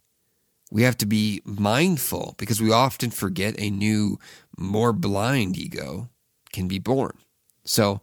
we 0.71 0.83
have 0.83 0.97
to 0.97 1.05
be 1.05 1.41
mindful 1.45 2.35
because 2.37 2.61
we 2.61 2.71
often 2.71 3.11
forget 3.11 3.55
a 3.57 3.69
new, 3.69 4.19
more 4.57 4.93
blind 4.93 5.57
ego 5.57 6.09
can 6.51 6.67
be 6.67 6.79
born. 6.79 7.17
So, 7.63 8.01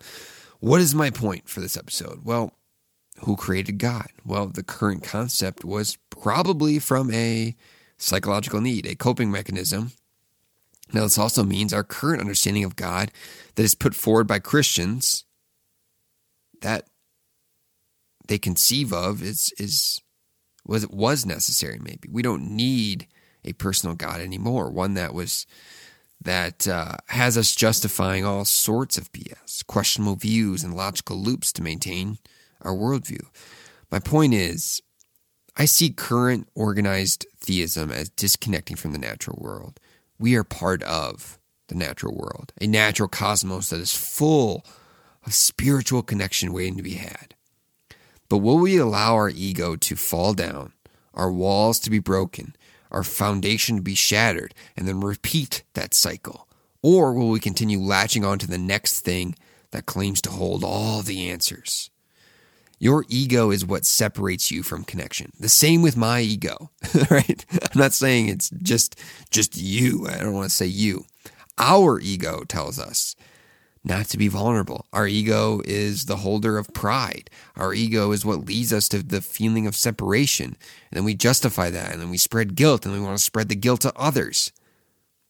what 0.60 0.80
is 0.80 0.94
my 0.94 1.10
point 1.10 1.48
for 1.48 1.60
this 1.60 1.76
episode? 1.76 2.24
Well, 2.24 2.52
who 3.20 3.36
created 3.36 3.78
God? 3.78 4.08
Well, 4.24 4.46
the 4.46 4.62
current 4.62 5.02
concept 5.02 5.64
was 5.64 5.98
probably 6.10 6.78
from 6.78 7.12
a 7.12 7.54
psychological 7.98 8.60
need, 8.60 8.86
a 8.86 8.94
coping 8.94 9.30
mechanism. 9.30 9.92
Now, 10.92 11.02
this 11.02 11.18
also 11.18 11.42
means 11.42 11.72
our 11.72 11.82
current 11.82 12.20
understanding 12.20 12.64
of 12.64 12.76
God 12.76 13.10
that 13.54 13.62
is 13.62 13.74
put 13.74 13.94
forward 13.94 14.26
by 14.26 14.38
Christians 14.38 15.24
that 16.60 16.86
they 18.28 18.38
conceive 18.38 18.92
of 18.92 19.22
is 19.22 19.52
is 19.58 20.00
was 20.64 20.86
was 20.88 21.24
necessary 21.24 21.78
maybe 21.78 22.08
we 22.10 22.22
don't 22.22 22.50
need 22.50 23.06
a 23.44 23.52
personal 23.52 23.94
god 23.94 24.20
anymore 24.20 24.70
one 24.70 24.94
that 24.94 25.14
was 25.14 25.46
that 26.26 26.66
uh, 26.68 26.96
has 27.06 27.38
us 27.38 27.54
justifying 27.54 28.24
all 28.24 28.44
sorts 28.44 28.98
of 28.98 29.12
bs 29.12 29.66
questionable 29.66 30.16
views 30.16 30.62
and 30.62 30.74
logical 30.74 31.16
loops 31.16 31.52
to 31.52 31.62
maintain 31.62 32.18
our 32.60 32.72
worldview. 32.72 33.22
My 33.90 33.98
point 33.98 34.34
is 34.34 34.82
i 35.56 35.64
see 35.64 35.90
current 35.90 36.48
organized 36.54 37.26
theism 37.38 37.90
as 37.90 38.10
disconnecting 38.10 38.76
from 38.76 38.92
the 38.92 38.98
natural 38.98 39.38
world. 39.40 39.80
We 40.18 40.34
are 40.34 40.44
part 40.44 40.82
of 40.82 41.38
the 41.68 41.74
natural 41.74 42.14
world 42.14 42.52
a 42.60 42.66
natural 42.66 43.08
cosmos 43.08 43.70
that 43.70 43.80
is 43.80 43.96
full 43.96 44.64
of 45.24 45.34
spiritual 45.34 46.02
connection 46.02 46.52
waiting 46.52 46.76
to 46.76 46.82
be 46.82 46.94
had. 46.94 47.34
But 48.28 48.38
will 48.38 48.58
we 48.58 48.76
allow 48.76 49.14
our 49.14 49.28
ego 49.28 49.76
to 49.76 49.96
fall 49.96 50.34
down, 50.34 50.72
our 51.14 51.30
walls 51.30 51.78
to 51.80 51.90
be 51.90 51.98
broken, 51.98 52.56
our 52.96 53.02
foundation 53.02 53.76
to 53.76 53.82
be 53.82 53.94
shattered, 53.94 54.54
and 54.74 54.88
then 54.88 55.00
repeat 55.02 55.62
that 55.74 55.92
cycle? 55.92 56.48
Or 56.80 57.12
will 57.12 57.28
we 57.28 57.40
continue 57.40 57.78
latching 57.78 58.24
on 58.24 58.38
to 58.38 58.46
the 58.46 58.56
next 58.56 59.00
thing 59.00 59.34
that 59.70 59.84
claims 59.84 60.22
to 60.22 60.30
hold 60.30 60.64
all 60.64 61.02
the 61.02 61.28
answers? 61.28 61.90
Your 62.78 63.04
ego 63.10 63.50
is 63.50 63.66
what 63.66 63.84
separates 63.84 64.50
you 64.50 64.62
from 64.62 64.84
connection. 64.84 65.32
The 65.38 65.50
same 65.50 65.82
with 65.82 65.94
my 65.94 66.20
ego, 66.20 66.70
right? 67.10 67.44
I'm 67.52 67.78
not 67.78 67.92
saying 67.92 68.28
it's 68.28 68.48
just 68.62 68.98
just 69.30 69.58
you. 69.58 70.06
I 70.08 70.16
don't 70.16 70.32
want 70.32 70.48
to 70.48 70.56
say 70.56 70.66
you. 70.66 71.04
Our 71.58 72.00
ego 72.00 72.44
tells 72.48 72.78
us 72.78 73.14
not 73.86 74.06
to 74.06 74.18
be 74.18 74.26
vulnerable. 74.26 74.86
Our 74.92 75.06
ego 75.06 75.62
is 75.64 76.06
the 76.06 76.16
holder 76.16 76.58
of 76.58 76.74
pride. 76.74 77.30
Our 77.54 77.72
ego 77.72 78.10
is 78.10 78.24
what 78.24 78.44
leads 78.44 78.72
us 78.72 78.88
to 78.88 79.00
the 79.00 79.20
feeling 79.20 79.66
of 79.66 79.76
separation. 79.76 80.56
And 80.90 80.98
then 80.98 81.04
we 81.04 81.14
justify 81.14 81.70
that 81.70 81.92
and 81.92 82.02
then 82.02 82.10
we 82.10 82.16
spread 82.16 82.56
guilt 82.56 82.84
and 82.84 82.92
we 82.92 83.00
want 83.00 83.16
to 83.16 83.22
spread 83.22 83.48
the 83.48 83.54
guilt 83.54 83.82
to 83.82 83.92
others. 83.94 84.50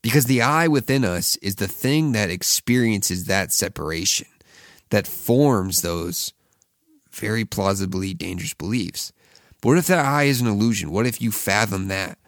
Because 0.03 0.25
the 0.25 0.41
I 0.41 0.69
within 0.69 1.05
us 1.05 1.37
is 1.37 1.57
the 1.57 1.69
thing 1.69 2.13
that 2.13 2.31
experiences 2.31 3.27
that 3.27 3.53
separation, 3.53 4.29
that 4.89 5.07
forms 5.07 5.83
those 5.83 6.33
very 7.13 7.45
plausibly 7.45 8.15
dangerous 8.15 8.55
beliefs. 8.55 9.13
But 9.61 9.69
what 9.69 9.79
if 9.79 9.87
that 9.89 10.05
I 10.05 10.25
is 10.25 10.41
an 10.41 10.47
illusion? 10.47 10.91
What 10.91 11.07
if 11.07 11.21
you 11.21 11.31
fathom 11.31 11.89
that? 11.89 12.19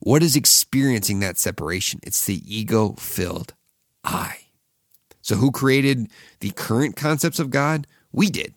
What 0.00 0.22
is 0.22 0.34
experiencing 0.34 1.20
that 1.20 1.38
separation? 1.38 2.00
It's 2.02 2.24
the 2.24 2.42
ego 2.44 2.94
filled 2.98 3.54
I. 4.02 4.45
So, 5.26 5.34
who 5.34 5.50
created 5.50 6.08
the 6.38 6.52
current 6.52 6.94
concepts 6.94 7.40
of 7.40 7.50
God? 7.50 7.88
We 8.12 8.30
did. 8.30 8.54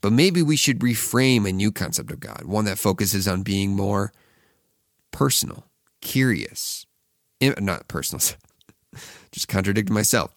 But 0.00 0.12
maybe 0.12 0.42
we 0.42 0.54
should 0.56 0.78
reframe 0.78 1.44
a 1.44 1.52
new 1.52 1.72
concept 1.72 2.12
of 2.12 2.20
God, 2.20 2.44
one 2.44 2.66
that 2.66 2.78
focuses 2.78 3.26
on 3.26 3.42
being 3.42 3.74
more 3.74 4.12
personal, 5.10 5.66
curious, 6.00 6.86
not 7.40 7.88
personal, 7.88 8.20
just 9.32 9.48
contradicted 9.48 9.92
myself, 9.92 10.32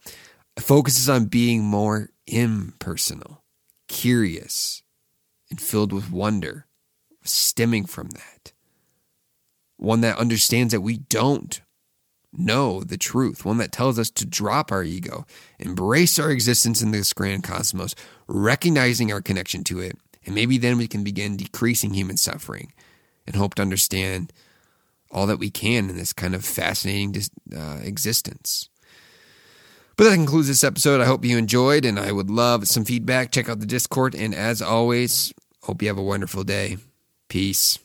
focuses 0.60 1.08
on 1.10 1.26
being 1.26 1.63
more 1.63 2.10
impersonal, 2.26 3.44
curious, 3.88 4.82
and 5.52 5.62
filled 5.62 5.94
with 5.94 6.12
wonder 6.12 6.66
stemming 7.24 7.86
from 7.86 8.10
that. 8.10 8.52
One 9.76 10.02
that 10.02 10.18
understands 10.18 10.74
that 10.74 10.82
we 10.82 10.98
don't 10.98 11.62
know 12.38 12.82
the 12.82 12.97
truth, 12.97 13.45
one 13.45 13.58
that 13.58 13.71
tells 13.71 13.97
us 13.97 14.10
to 14.12 14.26
drop 14.26 14.71
our 14.71 14.84
ego, 14.84 15.26
embrace 15.60 16.19
our 16.19 16.32
existence 16.32 16.82
in 16.82 16.91
this 16.91 17.13
grand 17.13 17.43
cosmos, 17.43 17.95
recognizing 18.28 19.12
our 19.12 19.21
connection 19.21 19.63
to 19.65 19.80
it, 19.80 19.97
and 20.26 20.36
maybe 20.36 20.58
then 20.58 20.78
we 20.78 20.88
can 20.88 21.04
begin 21.04 21.38
decreasing 21.38 21.93
human 21.93 22.17
suffering 22.17 22.73
and 23.26 23.36
hope 23.36 23.56
to 23.56 23.62
understand 23.62 24.32
all 25.10 25.26
that 25.28 25.39
we 25.39 25.50
can 25.50 25.89
in 25.89 25.97
this 25.97 26.13
kind 26.13 26.36
of 26.36 26.43
fascinating 26.43 27.15
uh, 27.56 27.80
existence. 27.82 28.69
But 29.95 30.04
that 30.04 30.15
concludes 30.15 30.47
this 30.47 30.63
episode. 30.63 31.02
I 31.02 31.06
hope 31.06 31.26
you 31.26 31.38
enjoyed, 31.38 31.84
and 31.84 32.00
I 32.00 32.12
would 32.12 32.30
love 32.30 32.67
some 32.67 32.86
feedback. 32.86 33.32
Check 33.32 33.50
out 33.50 33.60
the 33.60 33.65
Discord, 33.65 34.13
and 34.13 34.36
as 34.36 34.62
always, 34.62 35.34
hope 35.63 35.82
you 35.82 35.88
have 35.88 35.97
a 35.97 36.04
wonderful 36.04 36.43
day. 36.43 36.78
Peace. 37.30 37.80